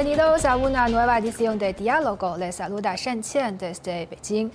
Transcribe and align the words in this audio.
Bienvenidos 0.00 0.44
a 0.44 0.56
una 0.56 0.86
nueva 0.86 1.18
edición 1.18 1.58
de 1.58 1.72
Diálogo. 1.72 2.36
Les 2.36 2.54
saluda 2.54 2.94
Shen 2.94 3.20
Qian 3.20 3.58
desde 3.58 4.06
Beijing. 4.06 4.48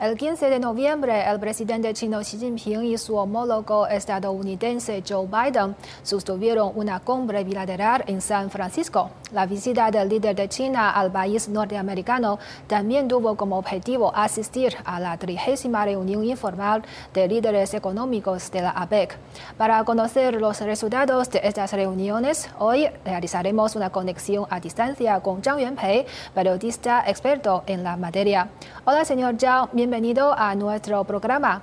El 0.00 0.16
15 0.16 0.48
de 0.48 0.60
noviembre, 0.60 1.28
el 1.28 1.40
presidente 1.40 1.92
chino 1.92 2.20
Xi 2.20 2.38
Jinping 2.38 2.84
y 2.84 2.96
su 2.98 3.16
homólogo 3.16 3.88
estadounidense 3.88 5.02
Joe 5.02 5.26
Biden 5.26 5.74
sostuvieron 6.04 6.70
una 6.76 7.00
cumbre 7.00 7.42
bilateral 7.42 8.04
en 8.06 8.20
San 8.20 8.48
Francisco. 8.48 9.10
La 9.32 9.44
visita 9.44 9.90
del 9.90 10.08
líder 10.08 10.36
de 10.36 10.48
China 10.48 10.92
al 10.92 11.10
país 11.10 11.48
norteamericano 11.48 12.38
también 12.68 13.08
tuvo 13.08 13.36
como 13.36 13.58
objetivo 13.58 14.12
asistir 14.14 14.76
a 14.84 15.00
la 15.00 15.16
trigésima 15.16 15.84
reunión 15.84 16.24
informal 16.24 16.84
de 17.12 17.26
líderes 17.26 17.74
económicos 17.74 18.52
de 18.52 18.62
la 18.62 18.70
APEC. 18.70 19.16
Para 19.56 19.82
conocer 19.82 20.40
los 20.40 20.60
resultados 20.60 21.28
de 21.30 21.40
estas 21.42 21.72
reuniones, 21.72 22.48
hoy 22.60 22.88
realizaremos 23.04 23.74
una 23.74 23.90
conexión 23.90 24.46
a 24.48 24.60
distancia 24.60 25.18
con 25.18 25.42
Zhang 25.42 25.58
Yuanpei, 25.58 26.06
periodista 26.32 27.02
experto 27.04 27.64
en 27.66 27.82
la 27.82 27.96
materia. 27.96 28.48
Hola, 28.84 29.04
señor 29.04 29.36
Zhang 29.36 29.68
bienvenido 29.88 30.34
a 30.38 30.54
nuestro 30.54 31.02
programa. 31.04 31.62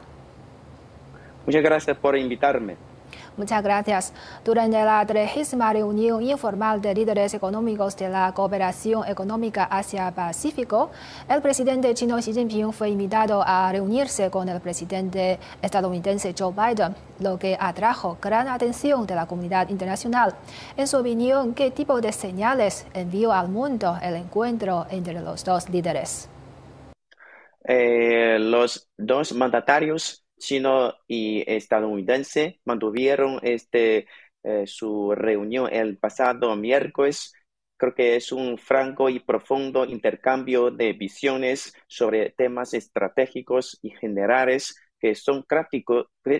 Muchas 1.46 1.62
gracias 1.62 1.96
por 1.96 2.18
invitarme. 2.18 2.76
Muchas 3.38 3.62
gracias. 3.62 4.14
Durante 4.44 4.84
la 4.84 5.06
trigésima 5.06 5.72
reunión 5.72 6.24
informal 6.24 6.82
de 6.82 6.96
líderes 6.96 7.36
económicos 7.36 7.96
de 7.98 8.10
la 8.10 8.34
Cooperación 8.34 9.08
Económica 9.08 9.66
Asia-Pacífico, 9.66 10.90
el 11.30 11.40
presidente 11.44 11.94
chino 11.94 12.18
Xi 12.18 12.34
Jinping 12.34 12.74
fue 12.74 12.90
invitado 12.90 13.44
a 13.46 13.72
reunirse 13.72 14.32
con 14.32 14.50
el 14.50 14.60
presidente 14.60 15.38
estadounidense 15.62 16.34
Joe 16.36 16.52
Biden, 16.52 16.96
lo 17.20 17.38
que 17.38 17.56
atrajo 17.60 18.18
gran 18.20 18.48
atención 18.48 19.06
de 19.06 19.14
la 19.14 19.28
comunidad 19.28 19.70
internacional. 19.70 20.34
En 20.76 20.88
su 20.88 20.98
opinión, 20.98 21.54
¿qué 21.54 21.70
tipo 21.70 22.02
de 22.02 22.12
señales 22.12 22.88
envió 22.96 23.32
al 23.32 23.50
mundo 23.50 24.00
el 24.02 24.16
encuentro 24.16 24.88
entre 24.90 25.22
los 25.22 25.46
dos 25.46 25.70
líderes? 25.70 26.28
Eh, 27.68 28.38
los 28.40 28.90
dos 28.98 29.34
mandatarios, 29.34 30.26
chino 30.38 30.94
y 31.08 31.44
estadounidense, 31.48 32.60
mantuvieron 32.66 33.40
este, 33.44 34.08
eh, 34.44 34.68
su 34.68 35.14
reunión 35.16 35.70
el 35.74 35.98
pasado 35.98 36.56
miércoles. 36.56 37.34
Creo 37.78 37.96
que 37.96 38.16
es 38.16 38.32
un 38.32 38.58
franco 38.58 39.10
y 39.10 39.20
profundo 39.20 39.86
intercambio 39.86 40.72
de 40.72 40.94
visiones 40.94 41.74
sobre 41.88 42.30
temas 42.32 42.74
estratégicos 42.74 43.80
y 43.82 43.90
generales 43.92 44.76
que 45.00 45.16
son 45.16 45.44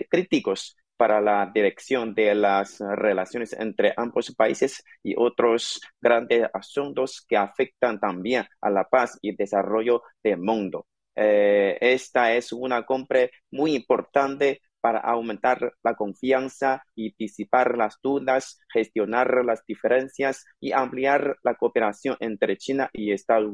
críticos 0.08 0.76
para 0.96 1.20
la 1.20 1.50
dirección 1.54 2.14
de 2.14 2.34
las 2.34 2.80
relaciones 2.80 3.52
entre 3.52 3.92
ambos 3.96 4.34
países 4.34 4.82
y 5.02 5.14
otros 5.16 5.80
grandes 6.00 6.48
asuntos 6.54 7.24
que 7.28 7.36
afectan 7.36 8.00
también 8.00 8.46
a 8.60 8.70
la 8.70 8.84
paz 8.84 9.18
y 9.20 9.36
desarrollo 9.36 10.02
del 10.22 10.38
mundo. 10.38 10.86
Eh, 11.16 11.78
esta 11.80 12.34
es 12.34 12.52
una 12.52 12.84
compra 12.84 13.28
muy 13.50 13.74
importante 13.74 14.60
para 14.80 15.00
aumentar 15.00 15.72
la 15.82 15.94
confianza 15.96 16.84
y 16.94 17.14
disipar 17.18 17.76
las 17.76 17.96
dudas, 18.02 18.60
gestionar 18.72 19.44
las 19.44 19.64
diferencias 19.66 20.44
y 20.60 20.72
ampliar 20.72 21.38
la 21.42 21.54
cooperación 21.54 22.16
entre 22.20 22.56
China 22.58 22.90
y 22.92 23.12
Estados 23.12 23.50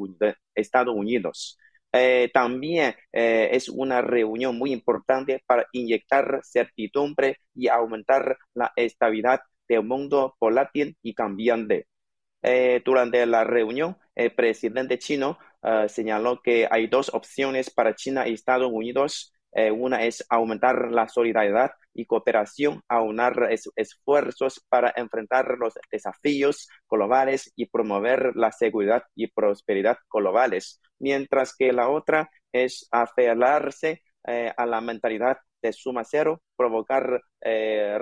Unidos. 0.95 1.59
Eh, 1.93 2.31
también 2.35 2.95
eh, 3.13 3.51
es 3.53 3.69
una 3.69 4.01
reunión 4.03 4.59
muy 4.59 4.73
importante 4.73 5.43
para 5.47 5.67
inyectar 5.73 6.41
certidumbre 6.43 7.39
y 7.55 7.69
aumentar 7.69 8.39
la 8.55 8.73
estabilidad 8.77 9.41
del 9.69 9.85
mundo 9.85 10.35
volátil 10.41 10.97
y 11.03 11.15
cambiante. 11.15 11.87
durante 12.85 13.25
la 13.27 13.45
reunión, 13.45 13.97
el 14.17 14.35
presidente 14.35 14.99
chino 14.99 15.39
Ah, 15.63 15.89
señaló 15.89 16.41
que 16.43 16.67
hay 16.71 16.89
dos 16.89 17.11
opciones 17.15 17.71
para 17.71 17.95
China 17.95 18.27
y 18.27 18.35
Estados 18.35 18.71
Unidos. 18.73 19.33
Eh, 19.53 19.71
una 19.71 20.05
es 20.05 20.25
aumentar 20.29 20.91
la 20.91 21.09
solidaridad 21.09 21.73
y 21.95 22.07
cooperación, 22.07 22.81
aunar 22.89 23.49
esfuerzos 23.77 24.65
para 24.69 24.93
enfrentar 24.97 25.57
los 25.59 25.75
desafíos 25.91 26.69
globales 26.91 27.53
y 27.55 27.67
promover 27.67 28.33
la 28.35 28.51
seguridad 28.51 29.05
y 29.15 29.29
prosperidad 29.29 29.99
globales, 30.11 30.81
mientras 30.99 31.55
que 31.55 31.73
la 31.73 31.91
otra 31.91 32.31
es 32.51 32.89
aferrarse 32.91 34.03
eh, 34.27 34.53
a 34.57 34.67
la 34.67 34.81
mentalidad 34.81 35.37
de 35.61 35.73
suma 35.73 36.03
cero, 36.05 36.43
provocar 36.57 37.23
eh, 37.43 37.99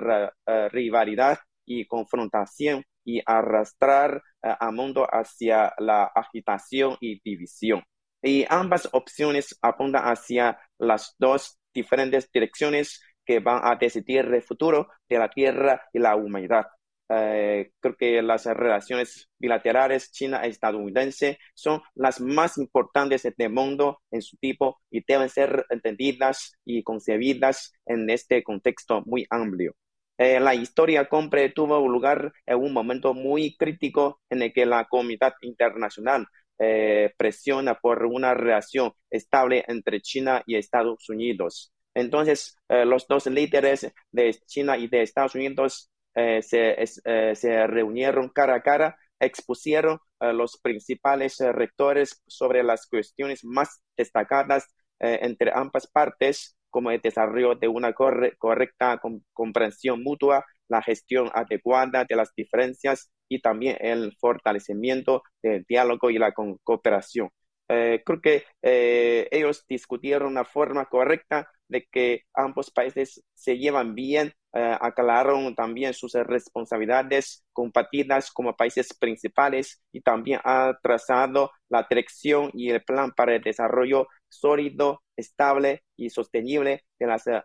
rivalidad 0.71 1.37
y 1.65 1.85
confrontación 1.85 2.83
y 3.03 3.21
arrastrar 3.25 4.23
eh, 4.43 4.53
a 4.59 4.71
mundo 4.71 5.05
hacia 5.09 5.73
la 5.79 6.05
agitación 6.05 6.97
y 6.99 7.21
división. 7.21 7.83
Y 8.21 8.45
ambas 8.49 8.87
opciones 8.91 9.57
apuntan 9.61 10.03
hacia 10.03 10.59
las 10.77 11.15
dos 11.17 11.57
diferentes 11.73 12.31
direcciones 12.31 13.01
que 13.25 13.39
van 13.39 13.61
a 13.63 13.75
decidir 13.75 14.25
el 14.25 14.41
futuro 14.43 14.89
de 15.09 15.19
la 15.19 15.29
Tierra 15.29 15.81
y 15.93 15.99
la 15.99 16.15
humanidad. 16.15 16.67
Eh, 17.13 17.71
creo 17.81 17.95
que 17.97 18.21
las 18.21 18.45
relaciones 18.45 19.29
bilaterales 19.37 20.11
china-estadounidense 20.11 21.39
son 21.53 21.81
las 21.93 22.21
más 22.21 22.57
importantes 22.57 23.23
del 23.23 23.49
mundo 23.51 24.01
en 24.11 24.21
su 24.21 24.37
tipo 24.37 24.79
y 24.89 25.03
deben 25.05 25.29
ser 25.29 25.65
entendidas 25.69 26.53
y 26.63 26.83
concebidas 26.83 27.73
en 27.85 28.09
este 28.09 28.43
contexto 28.43 29.01
muy 29.05 29.25
amplio. 29.29 29.75
Eh, 30.21 30.39
la 30.39 30.53
historia 30.53 31.05
compre 31.09 31.49
tuvo 31.49 31.87
lugar 31.87 32.31
en 32.45 32.59
un 32.59 32.73
momento 32.73 33.15
muy 33.15 33.55
crítico 33.57 34.21
en 34.29 34.43
el 34.43 34.53
que 34.53 34.67
la 34.67 34.85
comunidad 34.85 35.33
internacional 35.41 36.27
eh, 36.59 37.11
presiona 37.17 37.73
por 37.73 38.05
una 38.05 38.35
relación 38.35 38.93
estable 39.09 39.65
entre 39.67 39.99
China 39.99 40.43
y 40.45 40.57
Estados 40.57 41.09
Unidos. 41.09 41.73
Entonces, 41.95 42.55
eh, 42.69 42.85
los 42.85 43.07
dos 43.07 43.25
líderes 43.25 43.91
de 44.11 44.33
China 44.45 44.77
y 44.77 44.87
de 44.87 45.01
Estados 45.01 45.33
Unidos 45.33 45.89
se, 46.13 46.75
se, 46.85 47.67
reunieron 47.67 48.29
cara 48.29 48.55
a 48.55 48.61
cara, 48.61 48.97
expusieron 49.19 49.97
los 50.19 50.59
principales 50.61 51.39
rectores 51.39 52.21
sobre 52.27 52.63
las 52.63 52.85
cuestiones 52.85 53.43
más 53.45 53.81
destacadas 53.97 54.67
entre 54.99 55.51
ambas 55.55 55.87
partes 55.87 56.57
como 56.71 56.89
el 56.91 57.01
desarrollo 57.01 57.55
de 57.55 57.67
una 57.67 57.93
correcta 57.93 58.99
comprensión 59.33 60.01
mutua, 60.03 60.45
la 60.67 60.81
gestión 60.81 61.29
adecuada 61.33 62.05
de 62.05 62.15
las 62.15 62.33
diferencias 62.35 63.11
y 63.29 63.41
también 63.41 63.77
el 63.79 64.15
fortalecimiento 64.19 65.23
del 65.43 65.63
diálogo 65.67 66.09
y 66.09 66.17
la 66.17 66.33
cooperación. 66.33 67.29
Eh, 67.69 68.01
creo 68.05 68.19
que 68.21 68.43
eh, 68.61 69.29
ellos 69.31 69.65
discutieron 69.69 70.31
una 70.31 70.43
forma 70.43 70.85
correcta 70.87 71.49
de 71.69 71.85
que 71.89 72.23
ambos 72.33 72.69
países 72.69 73.23
se 73.33 73.57
llevan 73.57 73.95
bien, 73.95 74.33
eh, 74.53 74.77
aclararon 74.81 75.55
también 75.55 75.93
sus 75.93 76.13
responsabilidades 76.13 77.45
compartidas 77.53 78.29
como 78.31 78.57
países 78.57 78.93
principales 78.93 79.81
y 79.93 80.01
también 80.01 80.41
ha 80.43 80.77
trazado 80.83 81.51
la 81.69 81.87
dirección 81.89 82.51
y 82.53 82.71
el 82.71 82.83
plan 82.83 83.11
para 83.11 83.35
el 83.35 83.41
desarrollo 83.41 84.07
sólido, 84.31 85.03
estable 85.15 85.83
y 85.95 86.09
sostenible 86.09 86.83
de 86.99 87.07
las 87.07 87.27
eh, 87.27 87.41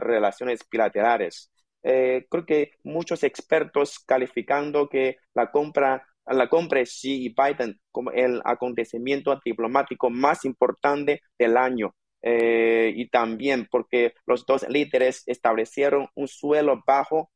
relaciones 0.00 0.60
bilaterales. 0.70 1.50
Eh, 1.82 2.26
creo 2.30 2.46
que 2.46 2.72
muchos 2.84 3.22
expertos 3.22 3.98
calificando 4.00 4.88
que 4.88 5.18
la 5.34 5.50
compra 5.50 6.06
la 6.28 6.48
compra 6.48 6.80
de 6.80 6.86
Xi 6.86 7.26
y 7.26 7.28
Biden 7.28 7.78
como 7.92 8.10
el 8.10 8.42
acontecimiento 8.44 9.38
diplomático 9.44 10.10
más 10.10 10.44
importante 10.44 11.22
del 11.38 11.56
año. 11.56 11.94
y 12.22 13.08
también 13.10 13.68
porque 13.70 14.14
los 14.26 14.44
dos 14.44 14.68
líderes 14.68 15.22
establecieron 15.26 16.08
un 16.16 16.26
suelo 16.26 16.82
bajo 16.84 17.30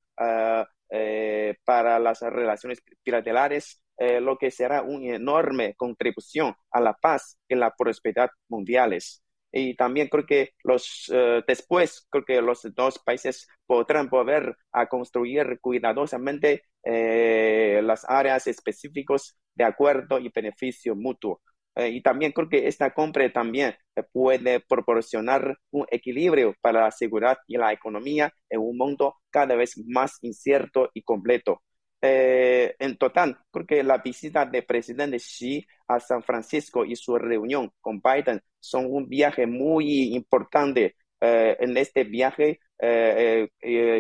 para 1.65 1.99
las 2.01 2.21
relaciones 2.23 2.83
bilaterales 3.05 3.81
eh, 4.01 4.19
lo 4.19 4.39
que 4.39 4.51
será 4.51 4.81
una 4.83 5.17
enorme 5.17 5.75
contribución 5.77 6.55
a 6.71 6.81
la 6.81 6.95
paz 6.95 7.39
y 7.47 7.55
la 7.55 7.75
prosperidad 7.77 8.31
mundiales. 8.49 9.23
Y 9.53 9.77
también 9.77 10.09
creo 10.09 10.25
que 10.25 10.55
los, 10.65 11.11
eh, 11.13 11.43
después, 11.47 12.07
creo 12.11 12.25
que 12.25 12.41
los 12.41 12.63
dos 12.75 12.99
países 12.99 13.47
podrán 13.67 14.09
volver 14.09 14.57
a 14.73 14.87
construir 14.89 15.59
cuidadosamente 15.61 16.65
eh, 16.83 17.83
las 17.85 18.07
áreas 18.09 18.47
específicas 18.47 19.37
de 19.55 19.65
acuerdo 19.65 20.19
y 20.19 20.31
beneficio 20.35 20.97
mutuo. 20.97 21.43
y 21.77 22.03
también 22.03 22.33
creo 22.33 22.49
que 22.49 22.67
esta 22.69 22.93
compra 22.95 23.31
también 23.33 23.75
puede 24.13 24.61
proporcionar 24.61 25.57
un 25.71 25.87
equilibrio 25.91 26.55
para 26.61 26.83
la 26.83 26.91
seguridad 26.91 27.39
y 27.47 27.57
la 27.59 27.73
economía 27.73 28.33
en 28.51 28.61
un 28.61 28.77
mundo 28.77 29.17
cada 29.31 29.55
vez 29.57 29.79
más 29.87 30.19
incierto 30.23 30.91
y 30.95 31.03
completo. 31.03 31.63
Eh, 32.03 32.75
en 32.79 32.97
total, 32.97 33.39
creo 33.51 33.67
que 33.67 33.83
la 33.83 33.99
visita 33.99 34.47
del 34.47 34.65
presidente 34.65 35.19
Xi 35.19 35.67
a 35.89 36.01
San 36.01 36.23
Francisco 36.23 36.85
y 36.85 36.97
su 36.97 37.19
reunión 37.19 37.73
con 37.81 38.01
Biden 38.01 38.41
son 38.59 38.87
un 38.89 39.09
viaje 39.09 39.47
muy 39.47 40.15
importante. 40.15 40.97
Eh, 41.21 41.57
en 41.61 41.77
este 41.77 42.05
viaje, 42.05 42.61
eh, 42.79 43.49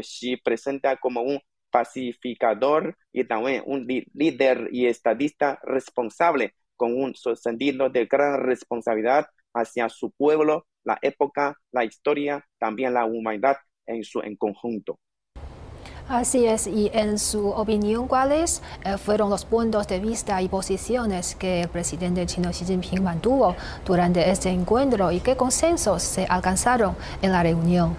Xi 0.03 0.37
presenta 0.39 0.97
como 0.97 1.23
un 1.23 1.41
pacificador 1.71 2.97
y 3.13 3.25
también 3.25 3.63
un 3.67 3.87
líder 3.87 4.69
y 4.73 4.87
estadista 4.87 5.61
responsable 5.63 6.55
con 6.77 6.95
un 6.95 7.15
sentido 7.15 7.91
de 7.91 8.07
gran 8.07 8.41
responsabilidad 8.43 9.29
hacia 9.53 9.89
su 9.91 10.11
pueblo, 10.13 10.67
la 10.85 10.99
época, 11.03 11.57
la 11.73 11.85
historia, 11.85 12.47
también 12.59 12.95
la 12.95 13.05
humanidad 13.05 13.59
en 13.87 14.03
su 14.05 14.21
en 14.21 14.37
conjunto. 14.37 14.99
Así 16.11 16.45
es, 16.45 16.67
y 16.67 16.91
en 16.93 17.21
su 17.21 17.51
opinión, 17.51 18.09
¿cuáles 18.09 18.65
eh, 18.85 18.99
fueron 18.99 19.31
los 19.31 19.45
puntos 19.45 19.87
de 19.87 20.01
vista 20.01 20.43
y 20.43 20.49
posiciones 20.49 21.37
que 21.37 21.61
el 21.61 21.69
presidente 21.69 22.27
chino 22.27 22.51
Xi 22.51 22.65
Jinping 22.65 23.01
mantuvo 23.01 23.55
durante 23.87 24.29
este 24.29 24.49
encuentro 24.49 25.13
y 25.13 25.21
qué 25.21 25.37
consensos 25.37 26.03
se 26.03 26.27
alcanzaron 26.29 26.97
en 27.23 27.31
la 27.31 27.45
reunión? 27.45 27.95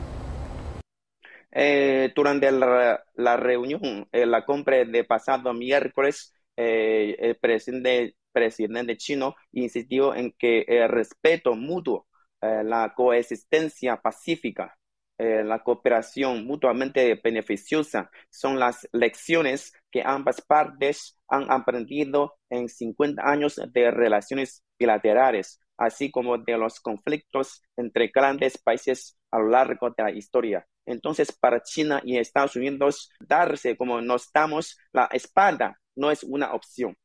Eh, 1.53 2.11
durante 2.13 2.51
la, 2.51 3.37
reunión, 3.37 4.05
en 4.11 4.29
la 4.29 4.43
compra 4.43 4.83
de 4.83 5.05
pasado 5.05 5.53
miércoles, 5.53 6.33
eh, 6.57 7.15
el 7.17 7.37
presidente, 7.37 8.17
presidente 8.33 8.97
chino 8.97 9.35
insistió 9.53 10.13
en 10.13 10.33
que 10.37 10.65
el 10.67 10.89
respeto 10.89 11.55
mutuo, 11.55 12.07
la 12.41 12.93
coexistencia 12.93 14.01
pacífica, 14.01 14.75
eh, 15.21 15.43
la 15.43 15.59
cooperación 15.59 16.47
mutuamente 16.47 17.13
beneficiosa 17.23 18.09
son 18.31 18.57
las 18.59 18.89
lecciones 18.91 19.71
que 19.91 20.01
ambas 20.03 20.41
partes 20.41 21.19
han 21.27 21.51
aprendido 21.51 22.39
en 22.49 22.67
50 22.67 23.21
años 23.23 23.61
de 23.71 23.91
relaciones 23.91 24.63
bilaterales, 24.79 25.59
así 25.77 26.09
como 26.09 26.39
de 26.39 26.57
los 26.57 26.79
conflictos 26.79 27.61
entre 27.77 28.07
grandes 28.07 28.57
países 28.57 29.15
a 29.29 29.37
lo 29.37 29.49
largo 29.49 29.91
de 29.91 30.03
la 30.03 30.09
historia. 30.11 30.65
Entonces, 30.87 31.31
para 31.31 31.61
China 31.61 32.01
y 32.03 32.17
Estados 32.17 32.55
Unidos, 32.55 33.11
darse 33.19 33.77
como 33.77 34.01
nos 34.01 34.31
damos 34.33 34.75
la 34.91 35.05
espada 35.11 35.79
no 35.95 36.09
es 36.09 36.23
una 36.23 36.53
opción, 36.53 36.97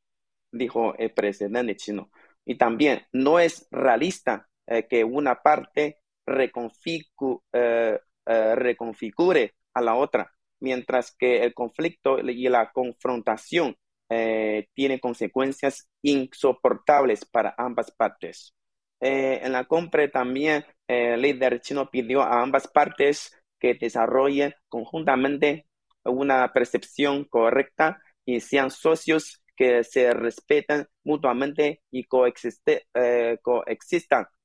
dijo 0.51 0.95
el 0.97 1.13
presidente 1.13 1.75
chino. 1.75 2.09
Y 2.43 2.57
también 2.57 3.05
no 3.11 3.39
es 3.39 3.67
realista 3.69 4.47
eh, 4.65 4.87
que 4.87 5.03
una 5.03 5.35
parte 5.35 6.01
reconfigure, 6.25 7.41
eh, 7.53 7.99
eh, 8.27 8.55
reconfigure 8.55 9.55
a 9.73 9.81
la 9.81 9.95
otra, 9.95 10.31
mientras 10.59 11.15
que 11.15 11.43
el 11.43 11.53
conflicto 11.53 12.19
y 12.19 12.47
la 12.49 12.71
confrontación 12.71 13.75
eh, 14.09 14.67
tiene 14.73 14.99
consecuencias 14.99 15.89
insoportables 16.01 17.25
para 17.25 17.53
ambas 17.57 17.91
partes. 17.91 18.53
Eh, 18.99 19.39
en 19.43 19.51
la 19.51 19.65
compra 19.65 20.09
también 20.09 20.65
el 20.87 21.21
líder 21.21 21.61
chino 21.61 21.89
pidió 21.91 22.21
a 22.23 22.41
ambas 22.41 22.67
partes 22.67 23.31
que 23.59 23.75
desarrollen 23.75 24.53
conjuntamente 24.69 25.67
una 26.03 26.51
percepción 26.53 27.25
correcta 27.25 28.01
y 28.25 28.39
sean 28.39 28.71
socios 28.71 29.43
que 29.55 29.83
se 29.83 30.13
respeten 30.13 30.87
mutuamente 31.03 31.81
y 31.91 32.05
coexistan 32.05 32.81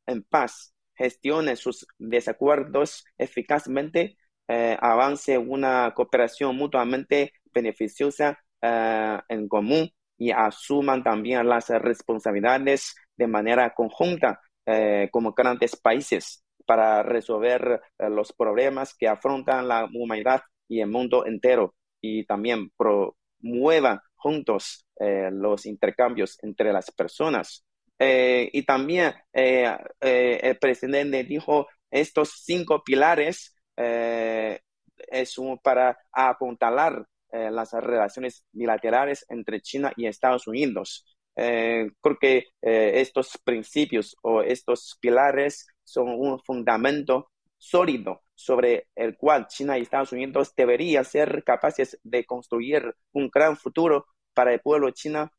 en 0.07 0.23
paz 0.25 0.73
gestione 0.95 1.57
sus 1.57 1.87
desacuerdos 1.99 3.05
eficazmente, 3.19 4.17
eh, 4.49 4.77
avance 4.81 5.39
una 5.39 5.93
cooperación 5.95 6.57
mutuamente 6.57 7.33
beneficiosa 7.55 8.39
eh, 8.61 9.19
en 9.29 9.49
común 9.49 9.91
y 10.19 10.31
asuman 10.31 11.03
también 11.03 11.49
las 11.49 11.69
responsabilidades 11.69 12.95
de 13.17 13.27
manera 13.27 13.73
conjunta 13.75 14.41
eh, 14.67 15.09
como 15.11 15.33
grandes 15.33 15.77
países 15.77 16.45
para 16.67 17.03
resolver 17.03 17.81
los 17.99 18.33
problemas 18.33 18.95
que 18.95 19.09
afrontan 19.09 19.67
la 19.67 19.89
humanidad 19.93 20.43
y 20.69 20.81
el 20.81 20.89
mundo 20.89 21.27
entero 21.27 21.75
y 22.01 22.25
también 22.25 22.71
promuevan 22.77 24.01
juntos 24.15 24.87
los 25.33 25.67
intercambios 25.67 26.39
entre 26.43 26.73
las 26.73 26.93
personas. 26.93 27.65
Eh, 28.05 28.51
y 28.53 28.65
también 28.65 29.15
eh, 29.33 29.65
eh, 30.01 30.41
el 30.43 30.59
presidente 30.59 31.23
dijo 31.23 31.69
estos 31.89 32.43
cinco 32.45 32.83
pilares 32.83 33.55
es 33.77 35.37
para 35.63 35.99
apuntalar 36.11 37.07
las 37.31 37.73
relaciones 37.73 38.45
bilaterales 38.53 39.25
entre 39.29 39.61
China 39.61 39.93
y 39.97 40.07
Estados 40.07 40.47
Unidos. 40.49 41.05
creo 41.35 42.19
que 42.21 42.49
estos 42.61 43.39
principios 43.45 44.17
o 44.23 44.43
estos 44.43 44.99
pilares 45.01 45.67
son 45.85 46.09
un 46.09 46.41
fundamento 46.41 47.31
sólido 47.57 48.23
sobre 48.35 48.89
el 48.97 49.17
cual 49.17 49.47
China 49.47 49.79
y 49.79 49.83
Estados 49.83 50.13
Unidos 50.13 50.55
deberían 50.57 51.05
ser 51.05 51.45
capaces 51.45 51.99
de 52.03 52.25
construir 52.25 52.95
un 53.13 53.29
gran 53.31 53.57
futuro 53.57 54.07
para 54.35 54.53
el 54.53 54.61
pueblo 54.61 54.91
chino 54.91 55.31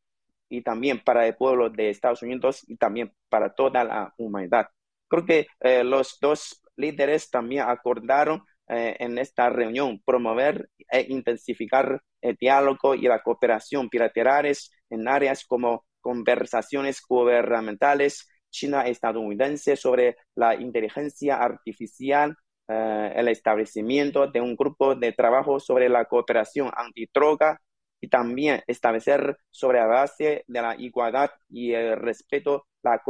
y 0.53 0.61
también 0.61 0.99
para 1.03 1.25
el 1.25 1.35
pueblo 1.35 1.69
de 1.71 1.89
Estados 1.89 2.21
Unidos 2.21 2.63
y 2.67 2.77
también 2.77 3.11
para 3.27 3.55
toda 3.55 3.83
la 3.83 4.13
humanidad. 4.17 4.67
Creo 5.07 5.25
que 5.25 5.47
eh, 5.59 5.83
los 5.83 6.19
dos 6.21 6.61
líderes 6.75 7.31
también 7.31 7.65
acordaron 7.67 8.43
eh, 8.67 8.95
en 8.99 9.17
esta 9.17 9.49
reunión 9.49 9.99
promover 10.05 10.69
e 10.91 11.07
intensificar 11.09 12.01
el 12.21 12.35
diálogo 12.35 12.93
y 12.93 13.01
la 13.01 13.23
cooperación 13.23 13.89
bilaterales 13.91 14.71
en 14.91 15.07
áreas 15.07 15.43
como 15.43 15.85
conversaciones 16.01 17.01
gubernamentales 17.07 18.29
china-estadounidense 18.51 19.75
sobre 19.75 20.17
la 20.35 20.53
inteligencia 20.53 21.37
artificial, 21.37 22.37
eh, 22.67 23.13
el 23.15 23.27
establecimiento 23.27 24.27
de 24.27 24.39
un 24.39 24.55
grupo 24.55 24.93
de 24.93 25.13
trabajo 25.13 25.59
sobre 25.59 25.89
la 25.89 26.05
cooperación 26.05 26.69
antidroga 26.75 27.59
y 28.03 28.09
también 28.09 28.61
establecer 28.67 29.37
sobre 29.49 29.79
la 29.79 29.85
base 29.85 30.43
de 30.45 30.61
la 30.61 30.75
igualdad 30.77 31.31
y 31.47 31.71
el 31.71 31.95
respeto 31.95 32.67
la 32.83 33.01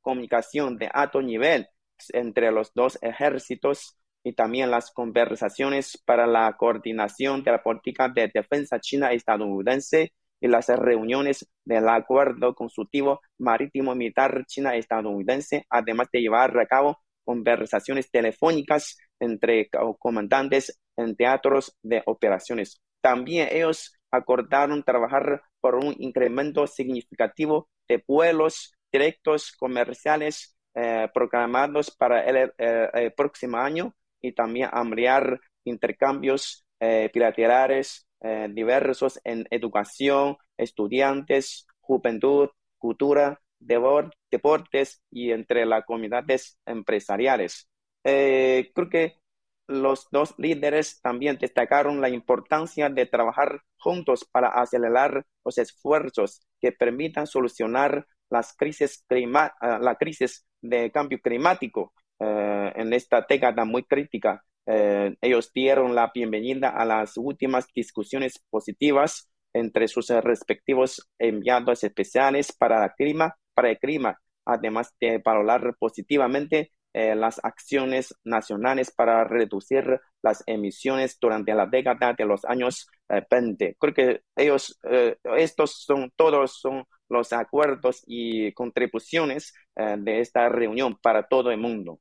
comunicación 0.00 0.78
de 0.78 0.88
alto 0.90 1.20
nivel 1.20 1.68
entre 2.14 2.50
los 2.50 2.72
dos 2.72 2.98
ejércitos 3.02 3.98
y 4.24 4.32
también 4.32 4.70
las 4.70 4.90
conversaciones 4.90 6.02
para 6.06 6.26
la 6.26 6.50
coordinación 6.56 7.44
de 7.44 7.50
la 7.50 7.62
política 7.62 8.08
de 8.08 8.30
defensa 8.32 8.80
china-estadounidense 8.80 10.14
y 10.40 10.48
las 10.48 10.68
reuniones 10.68 11.46
del 11.66 11.86
acuerdo 11.90 12.54
consultivo 12.54 13.20
marítimo 13.36 13.94
militar 13.94 14.46
china-estadounidense, 14.46 15.66
además 15.68 16.08
de 16.10 16.22
llevar 16.22 16.58
a 16.58 16.66
cabo 16.66 16.96
conversaciones 17.22 18.10
telefónicas 18.10 18.96
entre 19.20 19.68
comandantes 19.98 20.80
en 20.96 21.16
teatros 21.16 21.76
de 21.82 22.02
operaciones. 22.06 22.80
También 23.02 23.48
ellos 23.52 23.92
acordaron 24.12 24.84
trabajar 24.84 25.42
por 25.60 25.74
un 25.74 25.94
incremento 25.98 26.66
significativo 26.66 27.68
de 27.88 28.04
vuelos 28.06 28.74
directos 28.92 29.52
comerciales 29.52 30.56
eh, 30.74 31.08
programados 31.12 31.90
para 31.90 32.24
el, 32.24 33.12
próximo 33.14 33.56
año 33.56 33.94
y 34.20 34.32
también 34.32 34.68
ampliar 34.72 35.40
intercambios 35.64 36.64
eh, 36.78 37.10
bilaterales 37.12 38.06
eh, 38.20 38.48
diversos 38.50 39.20
en 39.24 39.46
educación, 39.50 40.36
estudiantes, 40.56 41.66
juventud, 41.80 42.50
cultura, 42.78 43.40
deportes 43.58 45.02
y 45.10 45.30
entre 45.32 45.66
las 45.66 45.84
comunidades 45.84 46.58
empresariales. 46.66 47.68
creo 48.02 48.88
que 48.90 49.21
los 49.66 50.08
dos 50.10 50.34
líderes 50.38 51.00
también 51.00 51.38
destacaron 51.38 52.00
la 52.00 52.08
importancia 52.08 52.88
de 52.88 53.06
trabajar 53.06 53.62
juntos 53.78 54.26
para 54.30 54.48
acelerar 54.48 55.24
los 55.44 55.58
esfuerzos 55.58 56.46
que 56.60 56.72
permitan 56.72 57.26
solucionar 57.26 58.06
ah, 58.30 59.78
la 59.80 59.94
crisis 59.96 60.46
de 60.60 60.90
cambio 60.90 61.20
climático 61.20 61.92
eh, 62.18 62.72
en 62.76 62.92
esta 62.92 63.24
década 63.28 63.64
muy 63.64 63.84
crítica. 63.84 64.44
Eh, 64.66 65.16
ellos 65.20 65.50
dieron 65.52 65.94
la 65.94 66.10
bienvenida 66.14 66.70
a 66.70 66.84
las 66.84 67.16
últimas 67.16 67.66
discusiones 67.74 68.38
positivas 68.50 69.28
entre 69.52 69.88
sus 69.88 70.08
respectivos 70.08 71.08
enviados 71.18 71.84
especiales 71.84 72.52
para, 72.52 72.84
el 72.84 72.92
clima, 72.92 73.36
para 73.54 73.70
el 73.70 73.78
clima, 73.78 74.18
además 74.44 74.94
de 75.00 75.18
valorar 75.18 75.74
positivamente 75.78 76.72
eh, 76.94 77.14
las 77.14 77.40
acciones 77.44 78.14
nacionales 78.24 78.90
para 78.90 79.24
reducir 79.24 80.00
las 80.22 80.42
emisiones 80.46 81.18
durante 81.20 81.54
la 81.54 81.66
década 81.66 82.12
de 82.12 82.24
los 82.26 82.44
años 82.44 82.88
20. 83.30 83.64
Eh, 83.64 83.76
Creo 83.78 83.94
que 83.94 84.22
ellos, 84.36 84.78
eh, 84.84 85.16
estos 85.36 85.82
son 85.84 86.12
todos 86.16 86.60
son 86.60 86.84
los 87.08 87.32
acuerdos 87.32 88.02
y 88.06 88.52
contribuciones 88.54 89.52
de 89.76 90.20
esta 90.20 90.48
reunión 90.48 90.96
para 91.02 91.26
todo 91.28 91.50
el 91.50 91.58
mundo. 91.58 91.98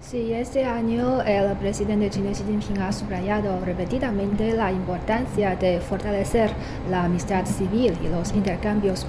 Sí, 0.00 0.32
este 0.32 0.64
año 0.64 1.20
el 1.22 1.54
presidente 1.56 2.08
chino 2.08 2.30
Xi 2.30 2.44
Jinping 2.44 2.80
ha 2.80 2.92
subrayado 2.92 3.60
repetidamente 3.64 4.54
la 4.54 4.70
importancia 4.70 5.56
de 5.56 5.80
fortalecer 5.80 6.50
la 6.88 7.04
amistad 7.04 7.44
civil 7.44 7.92
y 8.02 8.08
los 8.08 8.32
intercambios 8.32 9.04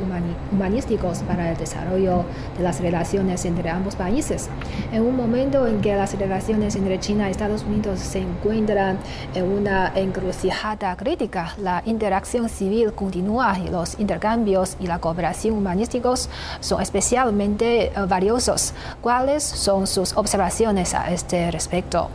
humanísticos 0.52 1.20
para 1.20 1.52
el 1.52 1.58
desarrollo 1.58 2.26
de 2.58 2.64
las 2.64 2.82
relaciones 2.82 3.46
entre 3.46 3.70
ambos 3.70 3.96
países. 3.96 4.50
En 4.92 5.04
un 5.04 5.16
momento 5.16 5.68
en 5.68 5.80
que 5.80 5.96
las 5.96 6.18
relaciones 6.18 6.76
entre 6.76 7.00
China 7.00 7.30
y 7.30 7.32
Estados 7.32 7.64
Unidos 7.64 8.00
se 8.00 8.20
encuentran 8.20 8.98
en 9.36 9.46
una 9.46 9.94
encrucijada 9.96 10.98
crítica, 10.98 11.54
la 11.60 11.82
interacción 11.86 12.50
civil 12.50 12.94
continúa 12.94 13.58
y 13.60 13.70
los 13.70 13.98
intercambios 14.00 14.76
y 14.82 14.88
la 14.88 15.00
cooperación 15.00 15.56
humanísticos 15.56 16.30
son 16.60 16.82
especialmente 16.82 17.86
eh, 17.86 17.94
valiosos. 18.08 18.74
¿Cuáles 19.02 19.44
son 19.44 19.88
sus 19.88 20.18
observaciones? 20.18 20.79
A 20.80 21.12
este 21.12 21.52
respecto? 21.52 22.10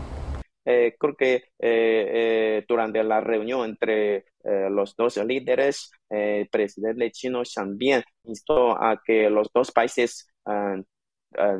Eh, 0.65 0.97
creo 0.99 1.15
que 1.15 1.35
eh, 1.35 1.43
eh, 1.59 2.65
durante 2.67 3.05
la 3.05 3.21
reunión 3.21 3.69
entre 3.69 4.25
los 4.71 4.95
dos 4.95 5.17
líderes, 5.19 5.91
el 6.11 6.49
presidente 6.49 7.11
chino 7.11 7.43
también 7.55 8.03
instó 8.25 8.73
a 8.73 9.01
que 9.03 9.31
los 9.31 9.49
dos 9.55 9.73
países 9.73 10.29
ah, 10.45 10.77
ah, 11.39 11.57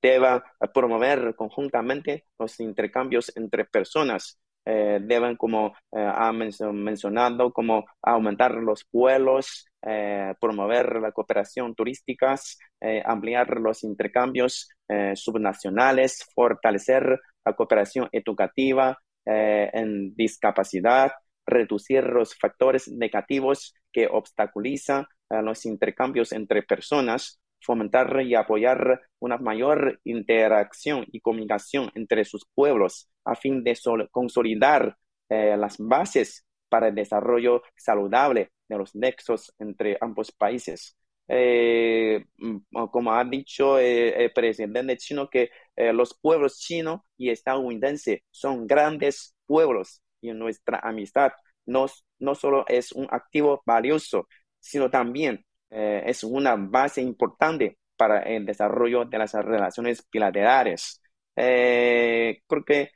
deban 0.00 0.42
promover 0.72 1.34
conjuntamente 1.34 2.24
los 2.38 2.60
intercambios 2.60 3.32
entre 3.36 3.64
personas. 3.64 4.40
deben, 4.64 5.36
como 5.36 5.74
ha 5.92 6.32
mencionado, 6.32 7.52
como 7.52 7.86
aumentar 8.02 8.54
los 8.54 8.84
vuelos, 8.92 9.66
promover 10.40 11.00
la 11.00 11.12
cooperación 11.12 11.74
turística, 11.74 12.34
ampliar 13.04 13.58
los 13.60 13.84
intercambios 13.84 14.68
eh, 14.90 15.14
subnacionales, 15.16 16.24
fortalecer 16.34 17.20
la 17.44 17.52
cooperación 17.52 18.08
educativa 18.10 18.98
eh, 19.26 19.68
en 19.74 20.14
discapacidad, 20.14 21.12
reducir 21.44 22.04
los 22.04 22.34
factores 22.34 22.88
negativos 22.88 23.74
que 23.92 24.06
obstaculizan 24.10 25.04
eh, 25.28 25.42
los 25.42 25.66
intercambios 25.66 26.32
entre 26.32 26.62
personas, 26.62 27.38
fomentar 27.60 28.22
y 28.22 28.34
apoyar 28.34 29.02
una 29.18 29.36
mayor 29.36 30.00
interacción 30.04 31.04
y 31.12 31.20
comunicación 31.20 31.90
entre 31.94 32.24
sus 32.24 32.46
pueblos 32.54 33.10
a 33.26 33.34
fin 33.34 33.62
de 33.62 33.76
consolidar 34.10 34.96
las 35.28 35.76
bases 35.76 36.46
para 36.70 36.88
el 36.88 36.94
desarrollo 36.94 37.62
saludable 37.76 38.52
de 38.68 38.78
los 38.78 38.94
nexos 38.94 39.54
entre 39.58 39.96
ambos 40.00 40.32
países 40.32 40.96
eh, 41.28 42.24
mm, 42.38 42.86
como 42.90 43.12
ha 43.12 43.22
dicho 43.24 43.78
eh, 43.78 44.24
el 44.24 44.32
presidente 44.32 44.96
chino, 44.96 45.28
que 45.28 45.50
eh, 45.76 45.92
los 45.92 46.18
pueblos 46.18 46.58
chino 46.58 47.04
y 47.18 47.30
estadounidense 47.30 48.24
son 48.30 48.66
grandes 48.66 49.34
pueblos 49.46 50.02
y 50.22 50.32
nuestra 50.32 50.78
amistad 50.80 51.32
no, 51.66 51.86
no 52.18 52.34
solo 52.34 52.64
es 52.68 52.92
un 52.92 53.06
activo 53.10 53.62
valioso, 53.66 54.26
sino 54.58 54.90
también 54.90 55.44
es 55.70 56.24
una 56.24 56.56
base 56.56 57.02
importante 57.02 57.78
para 57.96 58.20
el 58.22 58.46
desarrollo 58.46 59.04
de 59.04 59.18
las 59.18 59.34
relaciones 59.34 60.02
bilaterales. 60.10 61.00
creo 61.34 62.64
que 62.64 62.90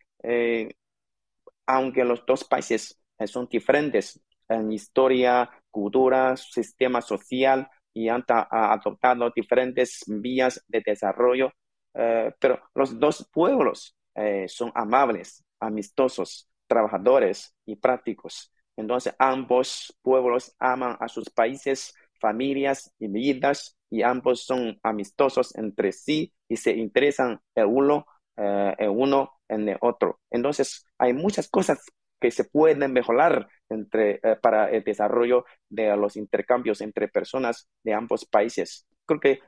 aunque 1.66 2.04
los 2.04 2.24
dos 2.26 2.44
países 2.44 2.98
son 3.26 3.46
diferentes 3.48 4.20
en 4.48 4.72
historia, 4.72 5.50
cultura, 5.72 6.36
sistema 6.36 7.02
social, 7.02 7.68
y 7.94 8.08
han 8.08 8.24
adoptado 8.28 9.30
diferentes 9.34 10.04
vías 10.06 10.64
de 10.68 10.82
desarrollo, 10.84 11.52
eh, 11.94 12.32
pero 12.38 12.60
los 12.74 12.98
dos 12.98 13.28
pueblos 13.32 13.96
eh, 14.14 14.46
son 14.48 14.72
amables, 14.74 15.44
amistosos, 15.60 16.48
trabajadores 16.66 17.54
y 17.66 17.76
prácticos. 17.76 18.52
Entonces 18.76 19.14
ambos 19.18 19.94
pueblos 20.02 20.54
aman 20.58 20.96
a 21.00 21.08
sus 21.08 21.28
países, 21.30 21.94
familias 22.20 22.92
y 22.98 23.08
vidas 23.08 23.76
y 23.90 24.02
ambos 24.02 24.44
son 24.44 24.78
amistosos 24.82 25.54
entre 25.56 25.92
sí 25.92 26.32
y 26.48 26.56
se 26.56 26.72
interesan 26.72 27.40
el 27.54 27.66
uno, 27.66 28.06
eh, 28.36 28.74
el 28.78 28.88
uno 28.88 29.32
en 29.48 29.68
el 29.68 29.78
otro. 29.82 30.20
Entonces 30.30 30.86
hay 30.98 31.12
muchas 31.12 31.48
cosas 31.48 31.84
que 32.22 32.30
se 32.30 32.44
pueden 32.44 32.92
mejorar 32.92 33.48
entre, 33.68 34.20
eh, 34.22 34.36
para 34.40 34.70
el 34.70 34.84
desarrollo 34.84 35.44
de 35.68 35.94
los 35.96 36.16
intercambios 36.16 36.80
entre 36.80 37.08
personas 37.08 37.68
de 37.82 37.92
ambos 37.92 38.24
países. 38.24 38.86
Creo 39.04 39.18
que 39.18 39.40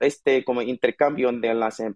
este 0.00 0.44
como 0.44 0.60
intercambio 0.60 1.30
de 1.30 1.54
las, 1.54 1.78
eh, 1.78 1.94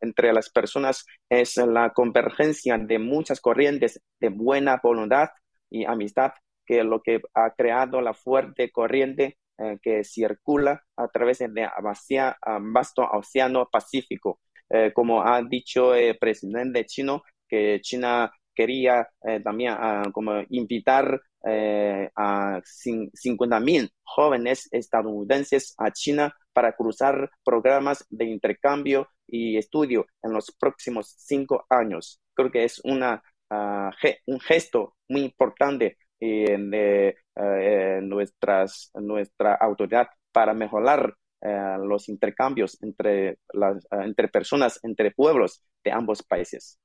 entre 0.00 0.32
las 0.32 0.50
personas 0.50 1.06
es 1.30 1.56
la 1.58 1.90
convergencia 1.90 2.76
de 2.76 2.98
muchas 2.98 3.40
corrientes 3.40 4.02
de 4.20 4.28
buena 4.30 4.80
voluntad 4.82 5.28
y 5.70 5.84
amistad 5.84 6.32
que 6.66 6.80
es 6.80 6.84
lo 6.84 7.00
que 7.00 7.20
ha 7.34 7.50
creado 7.54 8.00
la 8.00 8.14
fuerte 8.14 8.72
corriente 8.72 9.38
eh, 9.58 9.78
que 9.80 10.02
circula 10.02 10.82
a 10.96 11.06
través 11.08 11.38
del 11.38 11.52
vasto 12.72 13.02
océano 13.12 13.68
Pacífico. 13.70 14.40
como 14.94 15.22
ha 15.22 15.40
dicho 15.42 15.94
el 15.94 16.18
presidente 16.18 16.84
chino, 16.86 17.22
que 17.48 17.80
China 17.80 18.32
quería 18.54 19.08
eh, 19.22 19.40
también 19.40 19.74
ah, 19.76 20.04
como 20.12 20.42
invitar 20.50 21.20
eh, 21.46 22.10
a 22.16 22.60
50 22.64 23.60
mil 23.60 23.90
jóvenes 24.02 24.68
estadounidenses 24.72 25.74
a 25.78 25.90
China 25.90 26.34
para 26.52 26.72
cruzar 26.74 27.30
programas 27.44 28.06
de 28.08 28.26
intercambio 28.26 29.08
y 29.26 29.56
estudio 29.56 30.06
en 30.22 30.32
los 30.32 30.50
próximos 30.58 31.14
cinco 31.18 31.66
años. 31.68 32.20
Creo 32.34 32.50
que 32.50 32.64
es 32.64 32.80
una, 32.84 33.22
ah, 33.50 33.90
un 34.26 34.40
gesto 34.40 34.96
muy 35.08 35.22
importante 35.22 35.98
eh, 36.20 36.56
de 36.58 37.16
nuestras, 38.02 38.90
nuestra 38.94 39.54
autoridad 39.54 40.08
para 40.32 40.54
mejorar 40.54 41.14
los 41.42 42.08
intercambios 42.08 42.82
entre, 42.82 43.38
las, 43.52 43.86
entre 43.90 44.28
personas, 44.28 44.80
entre 44.82 45.10
pueblos 45.10 45.62
de 45.84 45.92
ambos 45.92 46.22
países. 46.22 46.78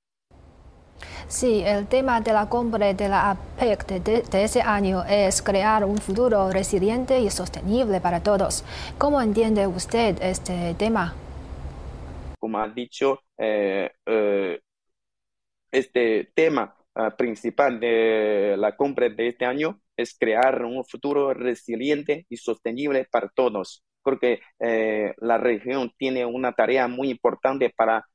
Sí, 1.28 1.62
el 1.66 1.88
tema 1.88 2.22
de 2.22 2.34
la 2.34 2.48
cumbre 2.48 2.94
de 2.94 3.08
la 3.08 3.32
APEC 3.32 3.86
de, 3.86 4.44
ese 4.44 4.62
año 4.62 5.04
es 5.06 5.42
crear 5.42 5.86
un 5.86 5.98
futuro 5.98 6.50
resiliente 6.52 7.20
y 7.20 7.30
sostenible 7.30 8.02
para 8.02 8.22
todos. 8.22 8.64
¿Cómo 8.98 9.22
entiende 9.22 9.68
usted 9.68 10.22
este 10.22 10.74
tema? 10.76 11.14
Como 12.40 12.60
ha 12.60 12.68
dicho, 12.70 13.22
eh, 13.38 13.92
eh, 14.06 14.60
este 15.72 16.32
tema 16.34 16.76
ah, 16.96 17.16
principal 17.16 17.80
de 17.80 18.56
la 18.58 18.76
cumbre 18.76 19.10
de 19.10 19.28
este 19.30 19.46
año 19.46 19.80
es 19.96 20.18
crear 20.18 20.64
un 20.64 20.84
futuro 20.86 21.34
resiliente 21.34 22.26
y 22.30 22.38
sostenible 22.38 23.06
para 23.12 23.30
todos. 23.30 23.84
Porque 24.02 24.40
eh, 24.60 25.14
la 25.18 25.38
región 25.38 25.92
tiene 25.98 26.26
una 26.26 26.54
tarea 26.54 26.88
muy 26.88 27.10
importante 27.12 27.70
para 27.76 28.06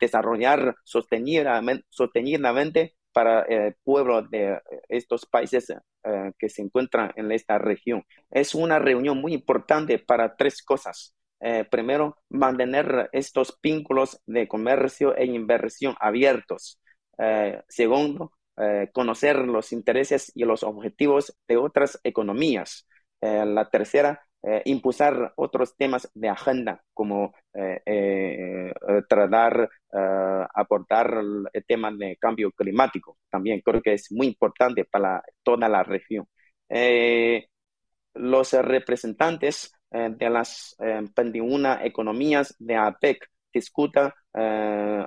desarrollar 0.00 0.76
sostenidamente, 0.84 2.94
para 3.12 3.42
el 3.42 3.74
pueblo 3.82 4.22
de 4.22 4.60
estos 4.88 5.26
países 5.26 5.70
eh, 5.70 6.32
que 6.38 6.48
se 6.48 6.62
encuentran 6.62 7.12
en 7.16 7.32
esta 7.32 7.58
región. 7.58 8.04
Es 8.30 8.54
una 8.54 8.78
reunión 8.78 9.20
muy 9.20 9.34
importante 9.34 9.98
para 9.98 10.36
tres 10.36 10.62
cosas. 10.62 11.16
Eh, 11.40 11.64
primero, 11.68 12.18
mantener 12.28 13.08
estos 13.12 13.58
vínculos 13.60 14.20
de 14.26 14.46
comercio 14.46 15.16
e 15.16 15.26
inversión 15.26 15.96
abiertos. 16.00 16.80
Eh, 17.18 17.60
segundo, 17.68 18.32
conocer 18.92 19.36
los 19.36 19.72
intereses 19.72 20.32
y 20.34 20.44
los 20.44 20.64
objetivos 20.64 21.32
de 21.46 21.56
otras 21.56 22.00
economías. 22.02 22.86
la 23.20 23.68
tercera, 23.70 24.27
eh, 24.42 24.62
impulsar 24.66 25.32
otros 25.36 25.76
temas 25.76 26.08
de 26.14 26.28
agenda, 26.28 26.80
como 26.94 27.34
eh, 27.54 27.80
eh, 27.84 28.72
tratar, 29.08 29.68
aportar 30.54 31.20
el 31.52 31.64
tema 31.66 31.90
de 31.90 32.16
cambio 32.18 32.52
climático. 32.52 33.18
También 33.30 33.60
creo 33.64 33.82
que 33.82 33.94
es 33.94 34.12
muy 34.12 34.28
importante 34.28 34.84
para 34.84 35.22
toda 35.42 35.68
la 35.68 35.82
región. 35.82 36.26
los 38.14 38.52
representantes 38.52 39.72
de 39.90 40.30
las 40.30 40.76
21 41.16 41.80
economías 41.84 42.54
de 42.58 42.76
APEC 42.76 43.28
discuta, 43.52 44.14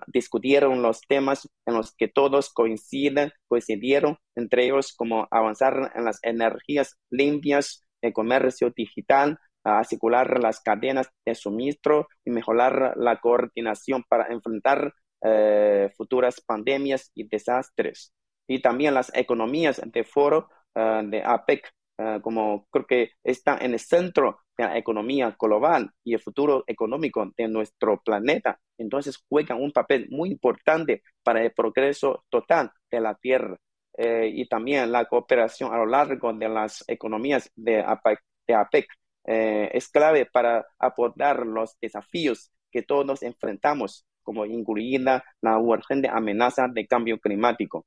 discutieron 0.07 0.81
los 0.81 1.01
temas 1.01 1.47
en 1.65 1.75
los 1.75 1.93
que 1.95 2.07
todos 2.07 2.51
coinciden, 2.53 3.31
coincidieron, 3.47 4.17
entre 4.35 4.65
ellos 4.65 4.93
como 4.93 5.27
avanzar 5.31 5.91
en 5.95 6.05
las 6.05 6.19
energías 6.23 6.97
limpias, 7.09 7.85
el 8.01 8.13
comercio 8.13 8.72
digital, 8.75 9.38
asegurar 9.63 10.39
las 10.39 10.60
cadenas 10.60 11.10
de 11.25 11.36
suministro 11.36 12.08
y 12.25 12.31
mejorar 12.31 12.93
la 12.98 13.20
coordinación 13.20 14.03
para 14.08 14.27
enfrentar 14.27 14.93
eh, 15.24 15.91
futuras 15.96 16.41
pandemias 16.41 17.12
y 17.13 17.27
desastres. 17.27 18.13
Y 18.48 18.62
también 18.62 18.93
las 18.93 19.12
economías 19.15 19.81
de 19.86 20.03
foro 20.03 20.50
eh, 20.74 21.01
de 21.05 21.24
APEC, 21.24 21.72
eh, 22.00 22.20
como 22.24 22.65
creo 22.72 22.86
que 22.88 23.12
está 23.24 23.58
en 23.60 23.74
el 23.74 23.79
centro 23.79 24.39
de 24.58 24.65
la 24.65 24.77
economía 24.77 25.36
global 25.39 25.91
y 26.03 26.15
el 26.15 26.22
futuro 26.22 26.63
económico 26.67 27.31
de 27.38 27.48
nuestro 27.48 28.01
planeta. 28.01 28.60
Entonces 28.77 29.24
juegan 29.29 29.62
un 29.62 29.72
papel 29.72 30.08
muy 30.10 30.29
importante 30.31 31.03
para 31.24 31.43
el 31.43 31.51
progreso 31.53 32.25
total 32.29 32.72
de 32.89 33.00
la 33.00 33.15
Tierra. 33.15 33.58
Eh, 33.98 34.29
y 34.33 34.48
también 34.48 34.91
la 34.91 35.05
cooperación 35.05 35.74
a 35.74 35.77
lo 35.77 35.86
largo 35.86 36.33
de 36.33 36.50
las 36.50 36.83
economías 36.88 37.51
de 37.55 37.81
APEC, 37.81 38.88
eh, 39.25 39.69
es 39.74 39.89
clave 39.89 40.25
para 40.25 40.65
abordar 40.79 41.45
los 41.45 41.77
desafíos 41.79 42.51
que 42.71 42.83
todos 42.83 43.21
enfrentamos, 43.24 44.05
como 44.24 44.45
incluida 44.45 45.24
la 45.41 45.57
urgente 45.60 46.10
amenaza 46.10 46.67
de 46.67 46.88
cambio 46.88 47.19
climático. 47.19 47.86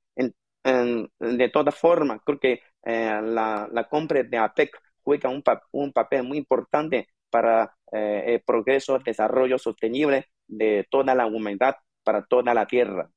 de 1.21 1.49
todas 1.51 1.75
formas, 1.75 2.21
creo 2.25 2.39
que 2.39 2.53
eh, 2.85 3.21
la, 3.23 3.69
la, 3.71 3.85
compra 3.89 4.23
de 4.23 4.39
APEC 4.39 4.71
juega 5.03 5.29
un, 5.31 5.43
un 5.73 5.93
papel 5.93 6.23
muy 6.25 6.39
importante 6.39 7.09
para 7.31 7.75
el 7.93 8.41
progreso, 8.43 8.99
desarrollo 8.99 9.59
sostenible 9.59 10.29
de 10.49 10.87
toda 10.91 11.15
la 11.15 11.27
humanidad, 11.27 11.77
para 12.03 12.25
toda 12.25 12.55
la 12.55 12.67
Tierra. 12.67 13.09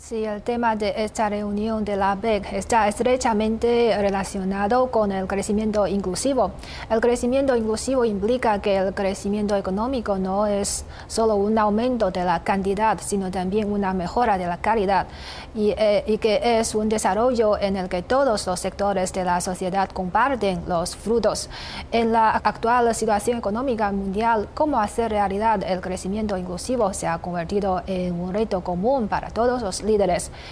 Sí, 0.00 0.24
el 0.24 0.42
tema 0.42 0.76
de 0.76 0.94
esta 0.96 1.28
reunión 1.28 1.84
de 1.84 1.96
la 1.96 2.14
BEC 2.14 2.52
está 2.52 2.86
estrechamente 2.86 3.94
relacionado 3.98 4.92
con 4.92 5.10
el 5.10 5.26
crecimiento 5.26 5.88
inclusivo. 5.88 6.52
El 6.88 7.00
crecimiento 7.00 7.56
inclusivo 7.56 8.04
implica 8.04 8.60
que 8.60 8.76
el 8.76 8.94
crecimiento 8.94 9.56
económico 9.56 10.16
no 10.16 10.46
es 10.46 10.84
solo 11.08 11.34
un 11.34 11.58
aumento 11.58 12.12
de 12.12 12.24
la 12.24 12.44
cantidad, 12.44 12.98
sino 13.02 13.32
también 13.32 13.72
una 13.72 13.92
mejora 13.92 14.38
de 14.38 14.46
la 14.46 14.58
calidad 14.58 15.08
y, 15.52 15.74
eh, 15.76 16.04
y 16.06 16.18
que 16.18 16.60
es 16.60 16.76
un 16.76 16.88
desarrollo 16.88 17.58
en 17.58 17.76
el 17.76 17.88
que 17.88 18.02
todos 18.02 18.46
los 18.46 18.60
sectores 18.60 19.12
de 19.12 19.24
la 19.24 19.40
sociedad 19.40 19.90
comparten 19.90 20.62
los 20.68 20.94
frutos. 20.94 21.50
En 21.90 22.12
la 22.12 22.30
actual 22.30 22.94
situación 22.94 23.38
económica 23.38 23.90
mundial, 23.90 24.48
cómo 24.54 24.78
hacer 24.78 25.10
realidad 25.10 25.64
el 25.66 25.80
crecimiento 25.80 26.36
inclusivo 26.36 26.94
se 26.94 27.08
ha 27.08 27.18
convertido 27.18 27.82
en 27.88 28.18
un 28.18 28.32
reto 28.32 28.62
común 28.62 29.08
para 29.08 29.30
todos 29.30 29.60
los 29.60 29.87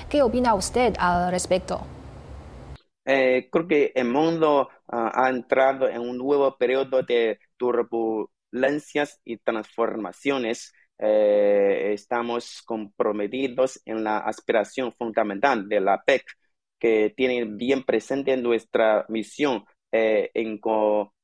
¿Qué 0.09 0.23
opina 0.23 0.55
usted 0.55 0.95
al 0.99 1.31
respecto? 1.31 1.87
Eh, 3.05 3.49
creo 3.53 3.69
que 3.69 3.93
el 3.95 4.09
mundo 4.09 4.69
ah, 4.89 5.13
ha 5.15 5.31
entrado 5.31 5.89
en 5.89 6.01
un 6.01 6.19
nuevo 6.19 6.57
periodo 6.57 7.03
de 7.03 7.39
turbulencias 7.57 9.21
y 9.25 9.37
transformaciones. 9.39 10.73
Eh, 10.99 11.93
estamos 11.93 12.63
comprometidos 12.65 13.81
en 13.85 14.03
la 14.03 14.19
aspiración 14.19 14.93
fundamental 14.93 15.69
de 15.69 15.81
la 15.81 16.03
PEC, 16.03 16.25
que 16.79 17.13
tiene 17.17 17.45
bien 17.45 17.85
presente 17.85 18.37
nuestra 18.37 19.05
misión 19.09 19.65
eh, 19.93 20.31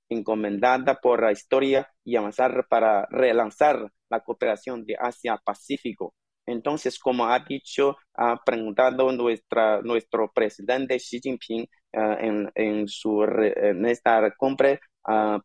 encomendada 0.09 1.01
por 1.01 1.23
la 1.23 1.33
historia 1.33 1.91
y 2.05 2.17
avanzar 2.17 2.67
para 2.69 3.07
relanzar 3.11 3.91
la 4.11 4.21
cooperación 4.21 4.85
de 4.85 4.97
Asia-Pacífico 5.01 6.15
entonces, 6.47 6.99
como 6.99 7.27
ha 7.27 7.39
dicho, 7.41 7.97
ha 8.15 8.43
preguntado 8.45 9.13
nuestra, 9.13 9.81
nuestro 9.83 10.33
presidente 10.33 10.99
Xi 10.99 11.21
Jinping 11.21 11.67
ah, 11.95 12.17
en, 12.21 12.51
en, 12.55 12.89
su, 12.89 13.23
en 13.25 13.87
esta 13.87 14.31
compra, 14.37 14.79
ah, 15.05 15.41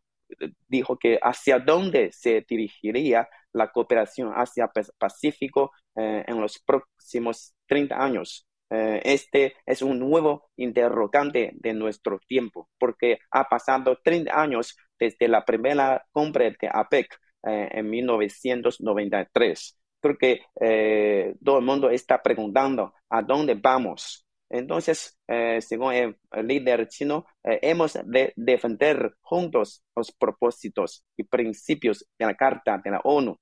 dijo 0.68 0.98
que 0.98 1.18
hacia 1.22 1.58
dónde 1.58 2.10
se 2.12 2.44
dirigiría 2.48 3.28
la 3.52 3.70
cooperación 3.70 4.32
hacia 4.34 4.70
Pacífico 4.98 5.72
eh, 5.96 6.24
en 6.26 6.40
los 6.40 6.58
próximos 6.58 7.54
30 7.66 8.02
años. 8.02 8.46
Eh, 8.70 9.00
este 9.04 9.54
es 9.64 9.80
un 9.82 9.98
nuevo 9.98 10.50
interrogante 10.56 11.52
de 11.54 11.72
nuestro 11.72 12.18
tiempo, 12.26 12.68
porque 12.78 13.18
ha 13.30 13.44
pasado 13.48 13.98
30 14.04 14.38
años 14.38 14.76
desde 14.98 15.28
la 15.28 15.44
primera 15.44 16.04
compra 16.12 16.44
de 16.44 16.68
APEC 16.70 17.18
eh, 17.46 17.68
en 17.72 17.88
1993 17.88 19.78
creo 20.16 20.18
que 20.18 20.40
eh, 20.60 21.34
todo 21.44 21.58
el 21.58 21.64
mundo 21.64 21.90
está 21.90 22.22
preguntando 22.22 22.94
a 23.08 23.22
dónde 23.22 23.54
vamos. 23.54 24.26
Entonces, 24.50 25.18
eh, 25.28 25.60
según 25.60 25.92
el, 25.92 26.16
líder 26.46 26.88
chino, 26.88 27.26
eh, 27.44 27.58
hemos 27.62 27.98
de 28.04 28.32
defender 28.36 29.14
juntos 29.20 29.84
los 29.94 30.12
propósitos 30.12 31.04
y 31.16 31.24
principios 31.24 32.06
de 32.18 32.26
la 32.26 32.34
Carta 32.34 32.80
de 32.82 32.90
la 32.90 33.00
ONU, 33.04 33.36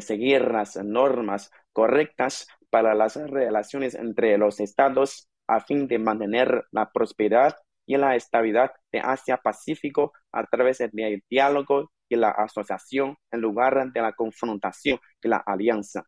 seguir 0.00 0.50
las 0.50 0.76
normas 0.76 1.50
correctas 1.72 2.48
para 2.70 2.94
las 2.94 3.16
relaciones 3.16 3.94
entre 3.94 4.38
los 4.38 4.60
estados 4.60 5.28
a 5.46 5.60
fin 5.60 5.86
de 5.86 5.98
mantener 5.98 6.64
la 6.72 6.90
prosperidad 6.90 7.54
y 7.86 7.96
la 7.96 8.16
estabilidad 8.16 8.72
de 8.92 9.00
Asia-Pacífico 9.00 10.12
a 10.32 10.44
través 10.44 10.78
del 10.78 11.22
diálogo 11.28 11.90
y 12.08 12.16
la 12.16 12.30
asociación 12.30 13.16
en 13.30 13.40
lugar 13.40 13.92
de 13.92 14.00
la 14.00 14.12
confrontación 14.12 14.98
y 15.22 15.28
la 15.28 15.38
alianza. 15.38 16.04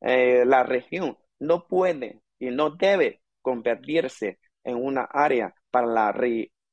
Eh, 0.00 0.44
la 0.44 0.62
región 0.62 1.16
no 1.38 1.66
puede 1.66 2.22
y 2.38 2.50
no 2.50 2.70
debe 2.70 3.22
convertirse 3.42 4.38
en 4.64 4.76
una 4.76 5.04
área 5.04 5.54
para 5.70 5.86
la 5.86 6.12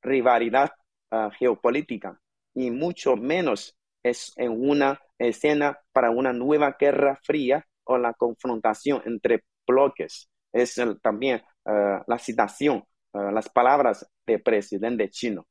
rivalidad 0.02 0.72
ah, 1.10 1.30
geopolítica, 1.38 2.20
ni 2.54 2.70
mucho 2.70 3.16
menos 3.16 3.76
es 4.02 4.32
en 4.36 4.50
una 4.50 5.00
escena 5.18 5.78
para 5.92 6.10
una 6.10 6.32
nueva 6.32 6.76
guerra 6.78 7.18
fría 7.22 7.64
o 7.84 7.98
la 7.98 8.12
confrontación 8.14 9.02
entre 9.06 9.44
bloques. 9.66 10.28
Es 10.52 10.80
también 11.02 11.42
ah, 11.64 12.02
la 12.06 12.18
citación, 12.18 12.84
ah, 13.12 13.30
las 13.32 13.48
palabras 13.48 14.06
del 14.26 14.42
presidente 14.42 15.08
chino. 15.10 15.46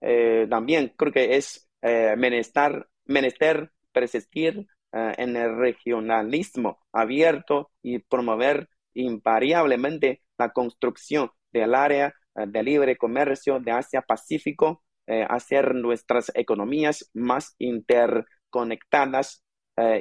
Eh, 0.00 0.46
también 0.50 0.92
creo 0.96 1.12
que 1.12 1.36
es 1.36 1.68
eh, 1.82 2.14
menester, 2.16 3.72
persistir 3.92 4.66
eh, 4.92 5.12
en 5.18 5.36
el 5.36 5.56
regionalismo 5.56 6.78
abierto 6.92 7.72
y 7.82 7.98
promover 7.98 8.68
invariablemente 8.94 10.22
la 10.38 10.52
construcción 10.52 11.30
del 11.52 11.74
área 11.74 12.14
eh, 12.36 12.46
de 12.46 12.62
libre 12.62 12.96
comercio 12.96 13.58
de 13.60 13.72
Asia-Pacífico, 13.72 14.82
hacer 15.28 15.74
nuestras 15.74 16.30
economías 16.34 17.10
más 17.12 17.54
interconectadas 17.58 19.44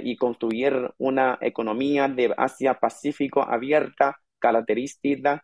y 0.03 0.15
construir 0.15 0.93
una 0.99 1.39
economía 1.41 2.07
de 2.07 2.33
Asia-Pacífico 2.37 3.41
abierta, 3.41 4.21
característica, 4.39 5.43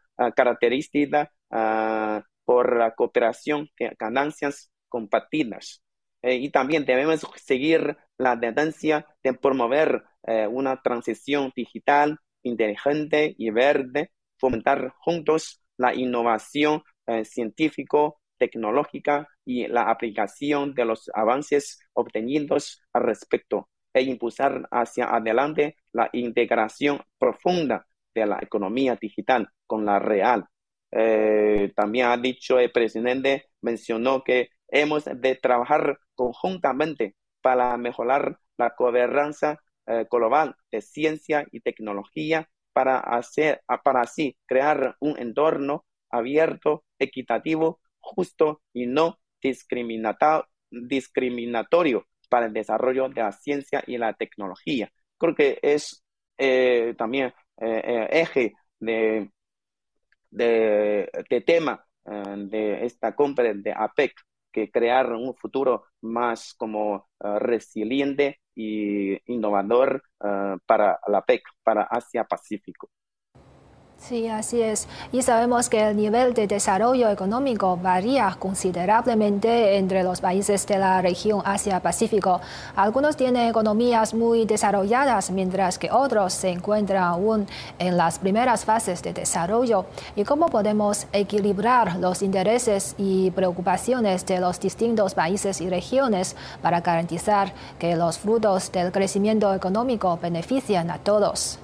por 2.46 2.78
la 2.78 2.94
cooperación, 2.96 3.68
ganancias 4.00 4.72
compartidas. 4.88 5.82
Eh, 6.22 6.36
y 6.36 6.50
también 6.50 6.86
debemos 6.86 7.22
seguir 7.36 7.98
la 8.18 8.40
tendencia 8.40 9.06
de 9.24 9.34
promover 9.34 10.04
eh, 10.24 10.48
una 10.48 10.82
transición 10.82 11.52
digital 11.56 12.18
inteligente 12.44 13.36
y 13.38 13.52
verde, 13.52 14.12
fomentar 14.38 14.94
juntos 15.00 15.62
la 15.78 15.94
innovación 15.94 16.84
eh, 17.06 17.24
científico, 17.26 18.20
tecnológica 18.38 19.28
y 19.46 19.68
la 19.68 19.84
aplicación 19.84 20.74
de 20.74 20.86
los 20.86 21.10
avances 21.14 21.80
obtenidos 21.94 22.82
al 22.94 23.04
respecto 23.04 23.70
e 23.94 24.02
impulsar 24.04 24.68
hacia 24.72 25.06
adelante 25.06 25.78
la 25.92 26.10
integración 26.14 27.02
profunda 27.18 27.88
de 28.14 28.26
la 28.26 28.40
economía 28.42 28.98
digital 29.00 29.50
con 29.66 29.86
la 29.86 30.00
real. 30.00 30.46
también 31.76 32.08
ha 32.08 32.18
dicho 32.18 32.60
el 32.60 32.72
presidente, 32.72 33.50
mencionó 33.62 34.24
que 34.24 34.50
hemos 34.70 35.06
de 35.06 35.36
trabajar 35.36 36.00
conjuntamente 36.16 37.16
para 37.42 37.78
mejorar 37.78 38.40
la 38.58 38.74
gobernanza 38.78 39.60
eh, 39.86 40.06
global 40.12 40.56
de 40.72 40.82
ciencia 40.82 41.46
y 41.52 41.62
tecnología 41.62 42.50
para, 42.74 43.00
hacer, 43.00 43.62
para 43.84 44.02
así 44.02 44.38
crear 44.46 44.96
un 45.00 45.18
entorno 45.20 45.86
abierto, 46.10 46.84
equitativo, 47.00 47.80
justo 48.00 48.62
y 48.74 48.86
no 48.88 49.20
discriminatorio 50.72 52.08
para 52.30 52.48
el 52.48 52.54
desarrollo 52.54 53.10
de 53.10 53.22
la 53.22 53.32
ciencia 53.32 53.84
y 53.88 53.98
la 53.98 54.14
tecnología. 54.14 54.92
Creo 55.18 55.36
que 55.36 55.60
es 55.62 56.04
eh, 56.38 56.94
también 56.98 57.34
eh, 57.60 58.08
eje 58.12 58.54
de, 58.80 59.32
de, 60.30 61.10
de 61.30 61.42
tema 61.42 61.84
de 62.06 62.86
esta 62.86 63.16
compra 63.16 63.54
de 63.54 63.74
APEC 63.74 64.14
que 64.58 64.72
crear 64.72 65.12
un 65.14 65.36
futuro 65.36 65.86
más 66.02 66.54
como 66.56 67.08
ah, 67.20 67.38
resiliente 67.40 68.40
y 68.56 69.20
innovador 69.32 70.02
ah, 70.20 70.58
para 70.66 71.00
la 71.08 71.22
PEC, 71.24 71.44
para 71.64 71.84
Asia-Pacífico. 71.84 72.90
Sí, 74.00 74.28
así 74.30 74.62
es. 74.62 74.88
Y 75.12 75.22
sabemos 75.22 75.70
que 75.70 75.90
el 75.90 75.98
nivel 75.98 76.34
de 76.34 76.48
desarrollo 76.48 77.10
económico 77.10 77.76
varía 77.76 78.38
considerablemente 78.40 79.78
entre 79.78 80.04
los 80.04 80.22
países 80.22 80.66
de 80.68 80.78
la 80.78 81.02
región 81.02 81.42
Asia-Pacífico. 81.44 82.40
Algunos 82.76 83.18
tienen 83.18 83.50
economías 83.50 84.14
muy 84.14 84.46
desarrolladas, 84.46 85.32
mientras 85.32 85.78
que 85.78 85.92
otros 85.92 86.34
se 86.34 86.50
encuentran 86.50 87.04
aún 87.04 87.48
en 87.80 87.98
las 87.98 88.20
primeras 88.20 88.64
fases 88.64 89.02
de 89.02 89.14
desarrollo. 89.14 89.88
¿Y 90.16 90.24
cómo 90.24 90.46
podemos 90.46 91.08
equilibrar 91.12 91.98
los 91.98 92.22
intereses 92.22 92.96
y 92.98 93.32
preocupaciones 93.32 94.26
de 94.26 94.40
los 94.40 94.60
distintos 94.60 95.16
países 95.16 95.60
y 95.60 95.70
regiones 95.70 96.36
para 96.62 96.82
garantizar 96.82 97.52
que 97.78 97.96
los 97.96 98.20
frutos 98.20 98.72
del 98.72 98.92
crecimiento 98.92 99.54
económico 99.54 100.18
benefician 100.22 100.92
a 100.92 101.00
todos? 101.00 101.60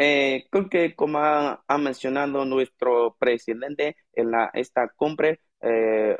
Eh, 0.00 0.46
creo 0.50 0.68
que 0.68 0.94
como 0.94 1.18
ha, 1.18 1.60
mencionado 1.78 2.44
nuestro 2.44 3.16
presidente 3.18 3.96
en 4.12 4.30
la, 4.30 4.48
esta 4.54 4.88
cumbre, 4.90 5.40
eh, 5.60 6.16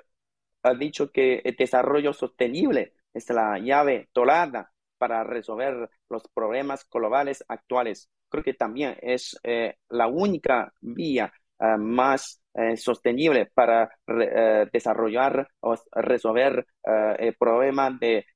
ha 0.64 0.74
dicho 0.74 1.12
que 1.12 1.42
el 1.44 1.54
desarrollo 1.56 2.12
sostenible 2.12 2.94
es 3.14 3.30
la 3.30 3.58
llave 3.60 4.08
dorada 4.12 4.72
para 4.98 5.22
resolver 5.24 5.90
los 6.10 6.24
problemas 6.34 6.86
globales 6.90 7.44
actuales. 7.48 8.10
Creo 8.28 8.42
que 8.42 8.54
también 8.54 8.96
es 9.00 9.38
eh, 9.44 9.76
la 9.90 10.08
única 10.08 10.72
vía 10.80 11.32
más 11.78 12.40
sostenible 12.76 13.46
para 13.52 13.90
desarrollar 14.72 15.48
o 15.60 15.74
resolver 15.90 16.66
el 16.84 17.34
problema 17.34 17.90
de 17.90 18.26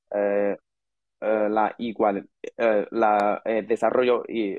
la 1.20 1.72
igual, 1.78 2.28
la 2.90 3.40
desarrollo 3.44 4.24
y 4.26 4.58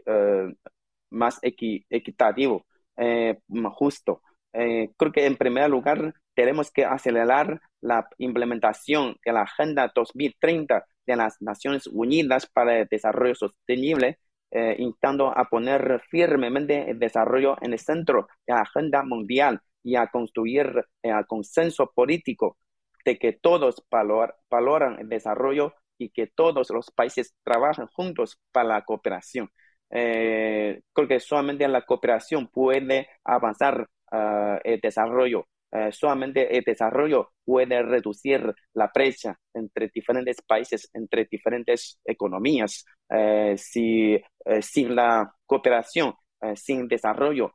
más 1.13 1.39
equitativo, 1.41 2.65
eh, 2.97 3.39
justo. 3.71 4.21
Eh, 4.53 4.89
creo 4.97 5.11
que 5.11 5.25
en 5.25 5.37
primer 5.37 5.69
lugar 5.69 6.13
tenemos 6.35 6.71
que 6.71 6.85
acelerar 6.85 7.61
la 7.81 8.07
implementación 8.17 9.15
de 9.25 9.33
la 9.33 9.43
Agenda 9.43 9.91
2030 9.93 10.85
de 11.05 11.15
las 11.15 11.41
Naciones 11.41 11.87
Unidas 11.87 12.47
para 12.47 12.79
el 12.79 12.87
Desarrollo 12.89 13.35
Sostenible, 13.35 14.19
eh, 14.51 14.75
intentando 14.77 15.35
a 15.35 15.45
poner 15.45 16.01
firmemente 16.09 16.89
el 16.89 16.99
desarrollo 16.99 17.57
en 17.61 17.73
el 17.73 17.79
centro 17.79 18.27
de 18.45 18.53
la 18.53 18.61
agenda 18.61 19.03
mundial 19.03 19.59
y 19.81 19.95
a 19.95 20.07
construir 20.07 20.85
el 21.01 21.25
consenso 21.25 21.91
político 21.93 22.57
de 23.03 23.17
que 23.17 23.33
todos 23.33 23.83
valoran 23.89 24.99
el 24.99 25.09
desarrollo 25.09 25.73
y 25.97 26.09
que 26.09 26.27
todos 26.27 26.69
los 26.69 26.91
países 26.91 27.35
trabajan 27.43 27.87
juntos 27.87 28.39
para 28.51 28.69
la 28.69 28.85
cooperación 28.85 29.49
eh, 29.93 30.81
creo 30.91 31.19
solamente 31.19 31.67
la 31.67 31.85
cooperación 31.85 32.47
puede 32.47 33.07
avanzar 33.23 33.87
ah, 34.11 34.59
el 34.63 34.79
desarrollo. 34.79 35.45
Eh, 35.71 35.91
solamente 35.91 36.55
el 36.55 36.63
desarrollo 36.63 37.31
puede 37.43 37.81
reducir 37.81 38.53
la 38.75 38.91
brecha 38.93 39.39
entre 39.55 39.89
diferentes 39.93 40.37
países, 40.41 40.89
entre 40.93 41.25
diferentes 41.25 41.99
economías. 42.05 42.85
Eh, 43.09 43.55
si 43.57 44.13
eh, 44.45 44.61
sin 44.61 44.95
la 44.95 45.33
cooperación, 45.45 46.13
sin 46.55 46.89
desarrollo, 46.89 47.53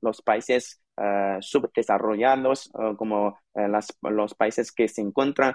los 0.00 0.22
países 0.22 0.80
subdesarrollados, 1.40 2.70
como 2.96 3.36
los 4.02 4.34
países 4.34 4.70
que 4.70 4.86
se 4.86 5.00
encuentran 5.02 5.54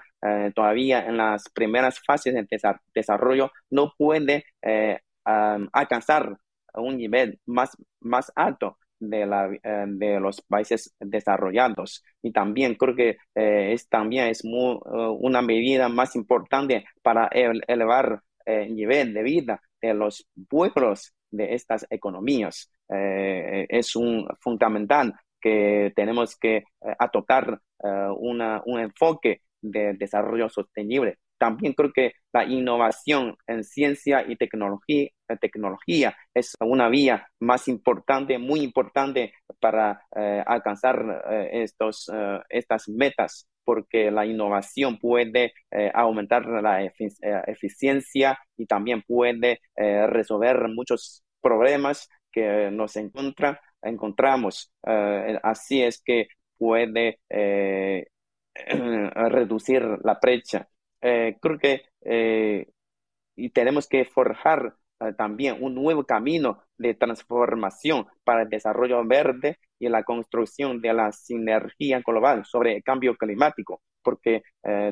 todavía 0.53 1.05
en 1.05 1.15
las 1.15 1.49
primeras 1.53 2.01
fases 2.05 2.33
de 2.33 2.45
desarrollo, 2.93 3.51
no 3.69 3.93
puede 3.97 4.43
alcanzar 5.23 6.37
un 6.73 6.97
nivel 6.97 7.39
más, 7.45 7.75
más 7.99 8.31
alto 8.35 8.77
de, 9.01 9.25
la, 9.25 9.51
eh, 9.51 9.85
de 9.87 10.19
los 10.19 10.41
países 10.41 10.93
desarrollados. 10.99 12.03
Y 12.21 12.31
también 12.31 12.75
creo 12.75 12.95
que 12.95 13.17
eh, 13.35 13.73
es, 13.73 13.89
también 13.89 14.27
es 14.27 14.45
muy, 14.45 14.75
eh, 14.75 14.79
una 15.19 15.41
medida 15.41 15.89
más 15.89 16.15
importante 16.15 16.85
para 17.01 17.27
elevar 17.27 18.21
el 18.45 18.75
nivel 18.75 19.13
de 19.13 19.23
vida 19.23 19.61
de 19.81 19.93
los 19.93 20.27
pueblos 20.49 21.13
de 21.29 21.53
estas 21.55 21.85
economías. 21.89 22.69
es 22.89 23.95
un 23.95 24.27
fundamental 24.39 25.13
que 25.39 25.93
tenemos 25.95 26.35
que 26.37 26.63
adoptar 26.99 27.61
una, 28.17 28.61
un 28.65 28.79
enfoque 28.79 29.41
de 29.61 29.93
desarrollo 29.93 30.49
sostenible 30.49 31.19
también 31.41 31.73
creo 31.73 31.91
que 31.91 32.13
la 32.31 32.45
innovación 32.45 33.35
en 33.47 33.63
ciencia 33.63 34.23
y 34.27 34.35
tecnología, 34.35 35.09
eh, 35.27 35.37
tecnología 35.41 36.15
es 36.35 36.55
una 36.59 36.87
vía 36.87 37.27
más 37.39 37.67
importante, 37.67 38.37
muy 38.37 38.59
importante 38.61 39.33
para 39.59 40.03
eh, 40.15 40.43
alcanzar 40.45 41.23
eh, 41.31 41.63
estos, 41.63 42.11
estas 42.47 42.87
metas, 42.89 43.47
porque 43.63 44.11
la 44.11 44.27
innovación 44.27 44.99
puede 44.99 45.53
aumentar 45.95 46.45
la 46.45 46.83
eficiencia 46.83 48.37
y 48.55 48.67
también 48.67 49.01
puede 49.01 49.61
resolver 49.75 50.67
muchos 50.67 51.23
problemas 51.41 52.07
que 52.31 52.69
nos 52.71 52.95
encuentra, 52.97 53.59
encontramos. 53.81 54.71
así 55.43 55.81
es 55.83 56.01
que 56.03 56.27
puede 56.57 57.19
reducir 58.55 59.83
la 60.03 60.19
brecha 60.21 60.67
eh, 61.01 61.37
creo 61.41 61.57
que 61.57 61.81
eh, 62.01 62.67
y 63.35 63.49
tenemos 63.49 63.87
que 63.87 64.05
forjar 64.05 64.75
eh, 64.99 65.13
también 65.17 65.57
un 65.61 65.75
nuevo 65.75 66.05
camino 66.05 66.63
de 66.77 66.93
transformación 66.93 68.07
para 68.23 68.43
el 68.43 68.49
desarrollo 68.49 69.05
verde 69.05 69.57
y 69.79 69.89
la 69.89 70.03
construcción 70.03 70.81
de 70.81 70.93
la 70.93 71.11
sinergia 71.11 72.01
global 72.05 72.45
sobre 72.45 72.75
el 72.77 72.83
cambio 72.83 73.15
climático, 73.15 73.81
porque 74.03 74.43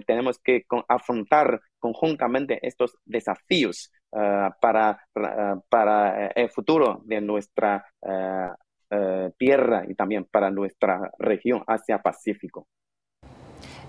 tenemos 0.05 0.39
que 0.39 0.65
afrontar 0.87 1.61
conjuntamente 1.79 2.59
estos 2.67 2.97
desafíos 3.05 3.91
para, 4.09 4.99
para 5.69 6.27
el 6.27 6.49
futuro 6.49 7.01
de 7.05 7.21
nuestra 7.21 7.85
tierra 9.37 9.83
y 9.87 9.95
también 9.95 10.25
para 10.25 10.49
nuestra 10.51 11.11
región 11.19 11.63
Asia-Pacífico. 11.67 12.67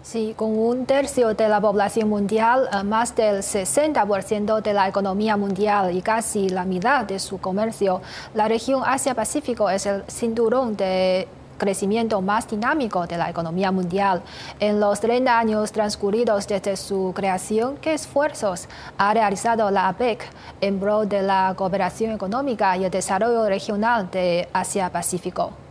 Sí, 0.03 0.33
con 0.35 0.59
un 0.59 0.87
tercio 0.87 1.35
de 1.35 1.47
la 1.47 1.61
población 1.61 2.09
mundial, 2.09 2.71
eh, 2.73 2.83
más 2.83 3.15
del 3.15 3.43
60% 3.43 4.63
de 4.63 4.73
la 4.73 4.89
economía 4.89 5.37
mundial 5.37 5.95
y 5.95 6.01
casi 6.01 6.49
la 6.49 6.65
mitad 6.65 7.05
de 7.05 7.19
su 7.19 7.39
comercio, 7.39 8.01
la 8.33 8.49
región 8.49 8.83
Asia-Pacífico 8.85 9.69
es 9.69 9.85
el 9.85 10.03
cinturón 10.09 10.75
de 10.75 11.29
crecimiento 11.59 12.23
más 12.23 12.49
dinámico 12.49 13.07
de 13.07 13.19
la 13.19 13.29
economía 13.29 13.71
mundial. 13.71 14.23
En 14.59 14.81
los 14.81 15.01
30 15.01 15.39
años 15.39 15.71
transcurridos 15.71 16.49
desde 16.49 16.79
su 16.79 17.13
creación, 17.15 17.77
¿qué 17.77 17.93
esfuerzos 17.93 18.69
ha 18.97 19.13
realizado 19.13 19.71
la 19.71 19.89
APEC 19.89 20.27
en 20.63 20.81
pro 20.81 21.05
de 21.05 21.21
la 21.21 21.53
cooperación 21.55 22.13
económica 22.13 22.75
y 22.79 22.85
el 22.85 22.91
desarrollo 22.91 23.47
regional 23.47 24.11
de 24.11 24.49
Asia-Pacífico? 24.55 25.70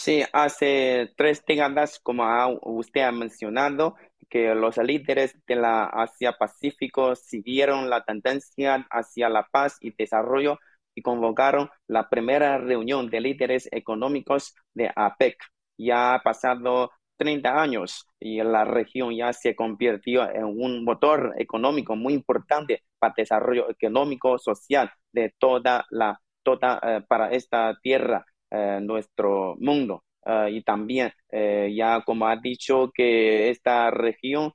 Sí, 0.00 0.22
hace 0.32 1.12
tres 1.16 1.44
décadas, 1.44 1.98
como 2.00 2.24
usted 2.62 3.00
ha 3.02 3.10
mencionado, 3.10 3.96
que 4.30 4.54
los 4.54 4.76
líderes 4.76 5.34
de 5.46 5.56
la 5.56 5.86
Asia-Pacífico 5.86 7.16
siguieron 7.16 7.90
la 7.90 8.04
tendencia 8.04 8.86
hacia 8.90 9.28
la 9.28 9.48
paz 9.50 9.76
y 9.80 9.92
desarrollo 9.96 10.60
y 10.94 11.02
convocaron 11.02 11.68
la 11.88 12.08
primera 12.08 12.58
reunión 12.58 13.10
de 13.10 13.20
líderes 13.20 13.68
económicos 13.72 14.54
de 14.72 14.88
APEC. 14.94 15.36
Ya 15.76 16.14
ha 16.14 16.22
pasado 16.22 16.92
30 17.16 17.60
años 17.60 18.06
y 18.20 18.40
la 18.40 18.64
región 18.64 19.12
ya 19.16 19.32
se 19.32 19.56
convirtió 19.56 20.30
en 20.30 20.44
un 20.44 20.84
motor 20.84 21.34
económico 21.38 21.96
muy 21.96 22.14
importante 22.14 22.84
para 23.00 23.14
desarrollo 23.16 23.68
económico 23.68 24.38
social 24.38 24.92
de 25.12 25.34
toda 25.38 25.86
la 25.90 26.20
toda 26.44 26.80
eh, 26.84 27.00
para 27.08 27.32
esta 27.32 27.76
tierra 27.82 28.24
eh, 28.50 28.78
nuestro 28.82 29.56
mundo. 29.58 30.04
Eh, 30.24 30.50
y 30.52 30.62
también, 30.62 31.12
eh, 31.30 31.72
ya 31.76 32.02
como 32.04 32.26
ha 32.26 32.36
dicho, 32.36 32.90
que 32.94 33.50
esta 33.50 33.90
región, 33.90 34.52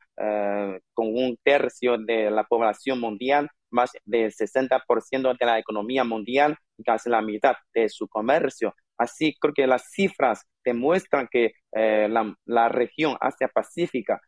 con 0.94 1.08
un 1.08 1.38
tercio 1.44 1.98
de 1.98 2.30
la 2.32 2.44
población 2.44 3.00
mundial, 3.00 3.50
más 3.72 3.92
del 4.06 4.32
60% 4.32 5.34
de 5.38 5.46
la 5.46 5.60
economía 5.60 6.04
mundial 6.04 6.56
casi 6.86 7.10
la 7.10 7.22
mitad 7.22 7.56
de 7.74 7.90
su 7.90 8.08
comercio. 8.08 8.76
Así 8.98 9.36
creo 9.40 9.54
que 9.54 9.68
las 9.68 9.90
cifras 9.92 10.44
demuestran 10.64 11.28
que 11.32 11.54
la, 11.72 12.36
la, 12.46 12.70
región 12.70 13.18
Asia-Pacífica 13.20 14.20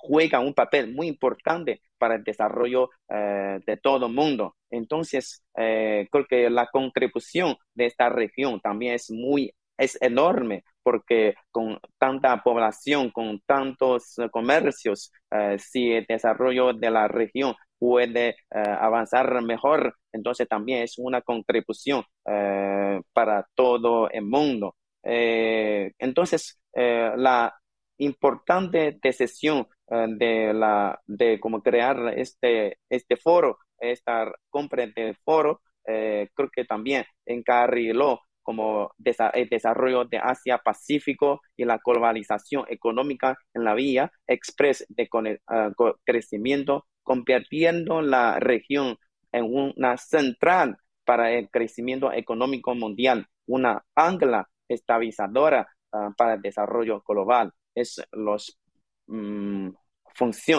juega 0.00 0.40
un 0.40 0.54
papel 0.54 0.92
muy 0.94 1.08
importante 1.08 1.80
para 1.98 2.14
el 2.14 2.24
desarrollo 2.24 2.90
eh, 3.08 3.60
de 3.66 3.76
todo 3.76 4.06
el 4.06 4.12
mundo. 4.12 4.56
Entonces, 4.70 5.42
eh, 5.56 6.06
creo 6.10 6.26
que 6.26 6.50
la 6.50 6.68
contribución 6.68 7.56
de 7.74 7.86
esta 7.86 8.08
región 8.08 8.60
también 8.60 8.94
es 8.94 9.10
muy, 9.10 9.52
es 9.76 10.00
enorme, 10.00 10.64
porque 10.82 11.34
con 11.50 11.78
tanta 11.98 12.42
población, 12.42 13.10
con 13.10 13.40
tantos 13.46 14.16
comercios, 14.30 15.12
eh, 15.30 15.56
si 15.58 15.92
el 15.92 16.06
desarrollo 16.08 16.72
de 16.72 16.90
la 16.90 17.08
región 17.08 17.54
puede 17.78 18.36
avanzar 18.50 19.40
mejor. 19.42 19.94
Entonces 20.12 20.48
también 20.48 20.82
es 20.82 20.98
una 20.98 21.20
contribución 21.22 22.02
para 22.24 23.46
todo 23.54 24.10
el 24.10 24.24
mundo. 24.24 24.74
entonces, 25.02 26.60
la 26.74 27.54
importante 27.98 28.98
decisión 29.02 29.68
de 29.90 30.52
la 30.54 31.00
de 31.06 31.40
cómo 31.40 31.62
crear 31.62 32.14
este 32.16 32.78
este 32.90 33.16
foro, 33.16 33.58
esta 33.78 34.32
compra 34.50 34.86
de 34.86 35.14
foro, 35.24 35.62
creo 35.84 36.50
que 36.52 36.64
también 36.64 37.04
encarriló 37.24 38.20
como 38.48 38.92
el 39.34 39.48
desarrollo 39.50 40.06
de 40.06 40.16
Asia-Pacífico 40.16 41.42
y 41.54 41.66
la 41.66 41.78
globalización 41.84 42.64
económica 42.68 43.36
en 43.52 43.62
la 43.64 43.74
vía 43.74 44.10
express 44.26 44.86
de 44.88 45.06
ah, 45.48 45.70
crecimiento, 46.02 46.86
convirtiendo 47.02 48.00
la 48.00 48.40
región 48.40 48.96
en 49.32 49.44
una 49.54 49.98
central 49.98 50.78
para 51.04 51.30
el 51.32 51.50
crecimiento 51.50 52.10
económico 52.10 52.74
mundial, 52.74 53.26
una 53.46 53.84
ancla 53.94 54.48
estabilizadora 54.66 55.68
para 56.16 56.34
el 56.34 56.40
desarrollo 56.40 57.02
global. 57.06 57.52
Es 57.74 58.00
los, 58.12 58.58
mm, 59.08 59.70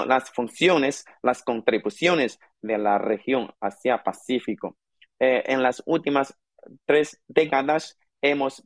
las 0.05 0.31
funciones, 0.31 1.05
las 1.21 1.43
contribuciones 1.43 2.39
de 2.61 2.77
la 2.77 2.97
región 2.97 3.51
Asia-Pacífico. 3.59 4.77
Eh, 5.19 5.43
en 5.47 5.63
las 5.63 5.83
últimas 5.85 6.37
tres 6.85 7.21
décadas 7.27 7.97
hemos 8.21 8.63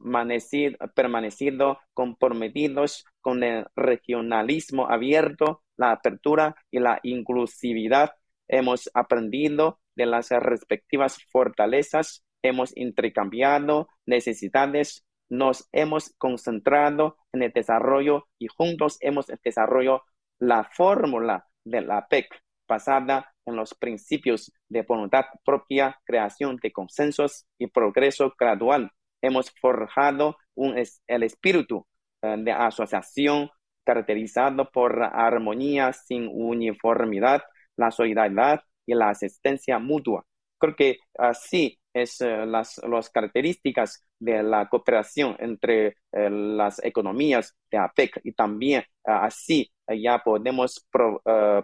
permanecido 0.96 1.80
comprometidos 1.94 3.06
con 3.22 3.44
el 3.44 3.66
regionalismo 3.76 4.90
abierto, 4.90 5.64
la 5.78 5.92
apertura 5.92 6.56
y 6.72 6.80
la 6.80 7.00
inclusividad. 7.04 8.12
Hemos 8.48 8.90
aprendido 8.94 9.80
de 9.96 10.06
las 10.06 10.30
respectivas 10.30 11.18
fortalezas, 11.32 12.24
hemos 12.42 12.76
intercambiado 12.76 13.88
necesidades, 14.06 15.06
nos 15.30 15.68
hemos 15.72 16.14
concentrado 16.18 17.18
en 17.32 17.44
el 17.44 17.52
desarrollo 17.52 18.28
y 18.40 18.48
juntos 18.48 18.98
hemos 19.02 19.28
desarrollado 19.44 20.04
la 20.40 20.64
fórmula 20.64 21.48
de 21.64 21.82
la 21.82 22.08
PEC 22.08 22.28
basada 22.68 23.34
en 23.46 23.56
los 23.56 23.74
principios 23.74 24.52
de 24.70 24.84
voluntad 24.84 25.26
propia, 25.46 26.00
creación 26.06 26.58
de 26.62 26.72
consensos 26.72 27.46
y 27.58 27.68
progreso 27.68 28.34
gradual. 28.38 28.92
Hemos 29.22 29.52
forjado 29.62 30.38
un, 30.56 30.76
el 31.08 31.24
espíritu 31.24 31.86
eh, 32.22 32.36
de 32.38 32.52
asociación 32.52 33.50
caracterizado 33.86 34.70
por 34.72 35.04
armonía 35.04 35.94
sin 35.94 36.30
uniformidad, 36.32 37.44
la 37.76 37.92
solidaridad 37.92 38.62
y 38.86 38.94
la 38.96 39.10
asistencia 39.10 39.80
mutua. 39.80 40.26
Creo 40.58 40.76
que 40.76 40.98
así 41.18 41.80
es 41.94 42.22
eh, 42.22 42.46
las, 42.46 42.80
las 42.88 43.10
características 43.10 44.04
de 44.20 44.44
la 44.44 44.68
cooperación 44.70 45.36
entre 45.40 45.98
eh, 46.12 46.30
las 46.30 46.84
economías 46.84 47.56
de 47.72 47.78
APEC 47.78 48.22
y 48.24 48.34
también 48.34 48.84
así 49.04 49.72
ya 49.88 50.20
podemos 50.20 50.88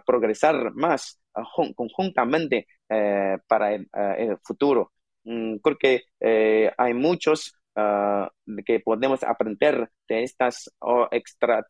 progresar 0.04 0.72
más 0.74 1.20
conjuntamente 1.74 2.66
eh, 2.88 3.38
para 3.46 3.74
el, 3.74 3.88
eh, 3.94 4.36
futuro. 4.42 4.92
Mm, 5.24 5.56
creo 5.58 5.78
que 5.78 6.02
eh, 6.20 6.72
hay 6.76 6.94
muchos 6.94 7.54
que 8.66 8.80
podemos 8.80 9.22
aprender 9.22 9.88
de 10.06 10.22
estas 10.22 10.70
extra, 11.12 11.64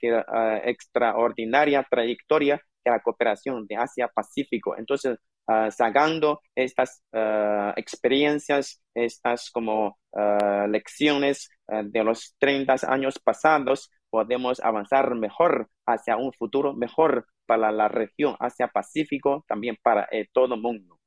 extraordinaria 0.64 1.86
trayectoria 1.88 2.60
de 2.84 2.90
la 2.90 3.00
cooperación 3.00 3.64
de 3.68 3.76
Asia-Pacífico. 3.76 4.76
Entonces, 4.76 5.18
uh, 5.48 5.70
sacando 5.70 6.40
estas 6.54 7.02
ah, 7.12 7.72
experiencias, 7.76 8.82
estas 8.94 9.50
como 9.50 9.98
lecciones 10.68 11.48
de 11.68 12.02
los 12.02 12.34
30 12.38 12.76
años 12.88 13.18
pasados, 13.22 13.90
podemos 14.10 14.60
avanzar 14.60 15.14
mejor 15.14 15.68
hacia 15.86 16.16
un 16.16 16.32
futuro 16.32 16.74
mejor 16.74 17.26
para 17.46 17.72
la 17.72 17.88
región 17.88 18.36
Asia-Pacífico, 18.38 19.44
también 19.48 19.76
para 19.82 20.08
eh, 20.12 20.28
todo 20.32 20.54
el 20.54 20.60
mundo. 20.60 20.99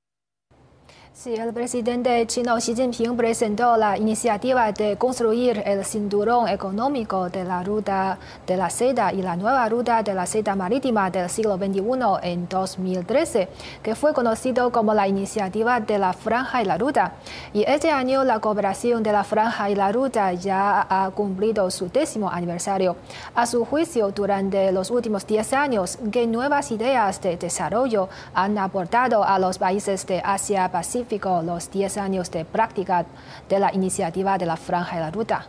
Sí, 1.16 1.36
el 1.36 1.54
presidente 1.54 2.26
chino 2.26 2.58
Xi 2.58 2.74
Jinping 2.76 3.16
presentó 3.16 3.78
la 3.78 3.96
iniciativa 4.00 4.72
de 4.72 4.98
construir 4.98 5.62
el 5.64 5.86
cinturón 5.86 6.48
económico 6.48 7.30
de 7.30 7.44
la 7.44 7.64
ruta 7.64 8.18
de 8.48 8.58
la 8.58 8.72
seda 8.72 9.14
y 9.14 9.22
la 9.22 9.36
nueva 9.36 9.70
ruta 9.70 10.02
de 10.02 10.16
la 10.16 10.26
seda 10.26 10.56
marítima 10.56 11.12
del 11.12 11.30
siglo 11.30 11.56
XXI 11.58 11.84
en 12.24 12.50
2013, 12.50 13.48
que 13.84 13.94
fue 13.94 14.12
conocido 14.12 14.72
como 14.72 14.96
la 14.96 15.08
iniciativa 15.08 15.80
de 15.80 16.00
la 16.00 16.14
franja 16.14 16.64
y 16.64 16.66
la 16.66 16.80
ruta. 16.80 17.14
Y 17.54 17.64
este 17.68 17.92
año 17.92 18.24
la 18.24 18.40
cooperación 18.40 19.04
de 19.04 19.12
la 19.12 19.24
franja 19.24 19.70
y 19.70 19.76
la 19.76 19.92
ruta 19.92 20.34
ya 20.34 20.88
ha 20.90 21.12
cumplido 21.12 21.70
su 21.70 21.90
décimo 21.90 22.28
aniversario. 22.32 22.96
A 23.36 23.46
su 23.46 23.64
juicio, 23.66 24.10
durante 24.10 24.72
los 24.72 24.90
últimos 24.90 25.28
10 25.28 25.54
años, 25.54 26.00
¿qué 26.12 26.26
nuevas 26.26 26.72
ideas 26.72 27.22
de 27.22 27.38
desarrollo 27.38 28.10
han 28.34 28.58
aportado 28.58 29.24
a 29.24 29.38
los 29.38 29.60
países 29.60 30.08
de 30.08 30.20
Asia-Pacífico? 30.26 31.03
Los 31.44 31.72
10 31.72 31.98
años 31.98 32.32
de 32.32 32.46
práctica 32.46 33.06
de 33.50 33.60
la 33.60 33.74
iniciativa 33.74 34.38
de 34.38 34.46
la 34.46 34.58
Franja 34.58 34.98
y 34.98 35.00
la 35.00 35.12
Ruta? 35.12 35.48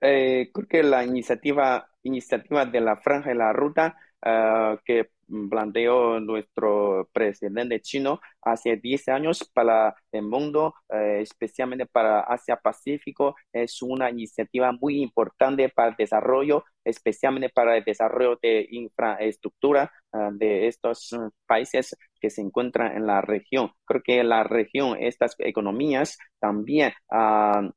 Eh, 0.00 0.50
creo 0.52 0.68
que 0.68 0.82
la 0.82 1.04
iniciativa, 1.04 1.88
iniciativa 2.02 2.66
de 2.66 2.80
la 2.80 2.96
Franja 2.96 3.32
y 3.32 3.34
la 3.34 3.52
Ruta 3.52 3.96
uh, 4.24 4.76
que 4.84 5.10
planteó 5.50 6.20
nuestro 6.20 7.08
presidente 7.12 7.80
chino 7.80 8.20
hace 8.42 8.76
10 8.76 9.08
años 9.08 9.50
para 9.52 9.94
el 10.12 10.22
mundo, 10.22 10.74
eh, 10.88 11.20
especialmente 11.22 11.86
para 11.86 12.20
Asia-Pacífico, 12.20 13.34
es 13.52 13.82
una 13.82 14.10
iniciativa 14.10 14.70
muy 14.72 15.02
importante 15.02 15.68
para 15.68 15.88
el 15.88 15.96
desarrollo, 15.96 16.64
especialmente 16.84 17.48
para 17.48 17.76
el 17.76 17.84
desarrollo 17.84 18.38
de 18.40 18.66
infraestructura 18.70 19.90
uh, 20.12 20.30
de 20.32 20.68
estos 20.68 21.10
países 21.46 21.96
que 22.20 22.30
se 22.30 22.42
encuentran 22.42 22.96
en 22.96 23.06
la 23.06 23.20
región. 23.20 23.70
Creo 23.84 24.02
que 24.02 24.24
la 24.24 24.44
región, 24.44 24.96
estas 25.00 25.34
economías 25.38 26.18
también 26.40 26.92
uh, 27.10 27.70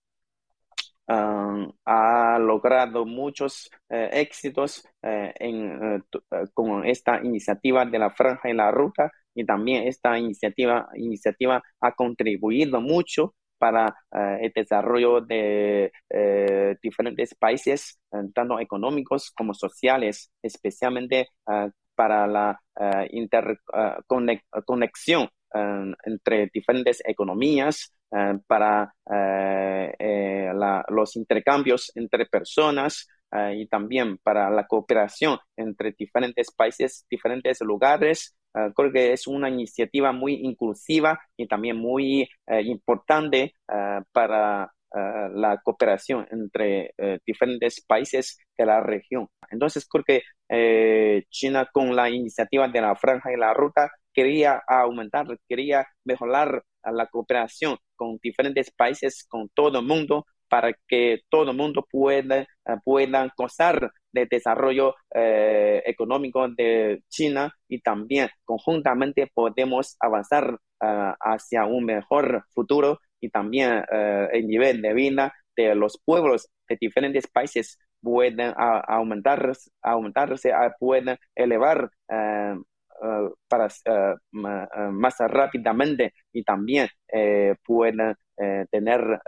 ha 1.85 2.37
logrado 2.39 3.05
muchos 3.05 3.69
eh, 3.89 4.09
éxitos 4.13 4.83
eh, 5.01 5.33
en, 5.39 5.95
eh, 5.95 6.45
con 6.53 6.85
esta 6.85 7.21
iniciativa 7.23 7.85
de 7.85 7.99
la 7.99 8.11
franja 8.11 8.49
y 8.49 8.53
la 8.53 8.71
ruta 8.71 9.11
y 9.33 9.45
también 9.45 9.87
esta 9.87 10.17
iniciativa, 10.19 10.87
iniciativa 10.95 11.63
ha 11.81 11.91
contribuido 11.93 12.81
mucho 12.81 13.35
para 13.57 13.93
el 14.11 14.53
desarrollo 14.55 15.19
de 15.19 15.91
diferentes 16.81 17.35
países, 17.35 17.99
tanto 18.33 18.57
económicos 18.57 19.31
como 19.31 19.53
sociales, 19.53 20.31
especialmente 20.41 21.27
para 21.99 22.25
la 22.27 22.61
interconexión 23.11 25.27
entre 26.05 26.49
diferentes 26.53 27.01
economías, 27.05 27.93
eh, 28.11 28.39
para 28.47 28.93
eh, 29.11 29.93
eh, 29.99 30.51
los 30.89 31.15
intercambios 31.17 31.91
entre 31.95 32.25
personas 32.25 33.07
y 33.53 33.67
también 33.67 34.17
para 34.17 34.49
la 34.49 34.65
cooperación 34.65 35.37
entre 35.55 35.91
diferentes 35.91 36.51
países, 36.51 37.05
diferentes 37.11 37.61
lugares. 37.61 38.35
creo 38.75 38.91
que 38.91 39.13
es 39.13 39.27
una 39.27 39.49
iniciativa 39.49 40.11
muy 40.11 40.33
inclusiva 40.33 41.19
y 41.37 41.47
también 41.47 41.77
muy 41.77 42.27
importante 42.47 43.53
para 44.11 44.73
la 44.91 45.59
cooperación 45.63 46.27
entre 46.31 46.93
diferentes 47.25 47.83
países 47.85 48.39
de 48.57 48.65
la 48.65 48.81
región. 48.81 49.27
Entonces, 49.51 49.87
creo 49.87 50.03
que 50.03 51.23
China 51.29 51.69
con 51.71 51.95
la 51.95 52.09
iniciativa 52.09 52.67
de 52.67 52.81
la 52.81 52.95
franja 52.95 53.31
y 53.31 53.37
la 53.37 53.53
ruta 53.53 53.91
quería 54.13 54.61
aumentar, 54.67 55.27
quería 55.47 55.85
mejorar 56.03 56.63
la 56.83 57.07
cooperación 57.07 57.77
con 57.95 58.17
diferentes 58.21 58.71
países, 58.71 59.25
con 59.27 59.49
todo 59.49 59.79
el 59.79 59.85
mundo, 59.85 60.25
para 60.49 60.73
que 60.87 61.21
todo 61.29 61.51
el 61.51 61.57
mundo 61.57 61.85
pueda, 61.89 62.41
eh, 62.41 62.47
pueda 62.83 63.31
gozar 63.37 63.91
del 64.11 64.27
desarrollo 64.27 64.95
eh, 65.13 65.81
económico 65.85 66.47
de 66.49 67.03
China 67.07 67.53
y 67.67 67.79
también 67.81 68.29
conjuntamente 68.43 69.29
podemos 69.33 69.95
avanzar 69.99 70.57
eh, 70.81 71.13
hacia 71.19 71.65
un 71.65 71.85
mejor 71.85 72.45
futuro 72.53 72.99
y 73.19 73.29
también 73.29 73.83
el 73.89 74.47
nivel 74.47 74.81
de 74.81 74.93
vida 74.93 75.33
de 75.55 75.75
los 75.75 75.99
pueblos 76.03 76.49
de 76.67 76.77
diferentes 76.79 77.27
países 77.27 77.77
pueden 78.01 78.53
aumentar, 78.55 79.51
aumentarse, 79.81 80.53
pueden 80.79 81.17
elevar 81.35 81.89
para 83.47 83.67
más 84.31 85.15
rápidamente 85.19 86.13
y 86.31 86.43
también 86.43 86.87
puedan 87.65 88.15
tener 88.71 89.19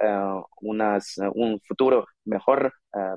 unas, 0.61 1.17
un 1.33 1.59
futuro 1.67 2.05
mejor 2.23 2.71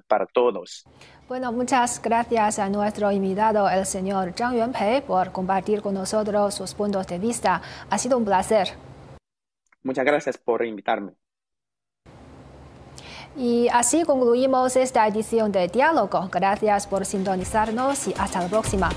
para 0.09 0.27
todos. 0.27 0.85
Bueno, 1.29 1.53
muchas 1.53 2.03
gracias 2.03 2.59
a 2.59 2.69
nuestro 2.69 3.13
invitado, 3.13 3.69
el 3.71 3.87
señor 3.87 4.33
Zhang 4.33 4.57
Yuanpei, 4.57 5.03
por 5.03 5.31
compartir 5.31 5.83
con 5.83 5.95
nosotros 5.95 6.55
sus 6.55 6.75
puntos 6.75 7.07
de 7.07 7.19
vista. 7.19 7.63
Ha 7.91 7.99
sido 7.99 8.19
un 8.19 8.25
placer. 8.25 8.69
Muchas 9.85 10.05
gracias 10.05 10.39
por 10.39 10.65
invitarme. 10.65 11.13
Y 13.37 13.69
así 13.73 14.05
concluimos 14.05 14.77
esta 14.77 15.07
edición 15.07 15.53
de 15.53 15.69
Diálogo. 15.69 16.29
Gracias 16.33 16.87
por 16.87 17.05
sintonizarnos 17.05 18.09
y 18.09 18.15
hasta 18.19 18.41
la 18.41 18.49
próxima. 18.49 18.91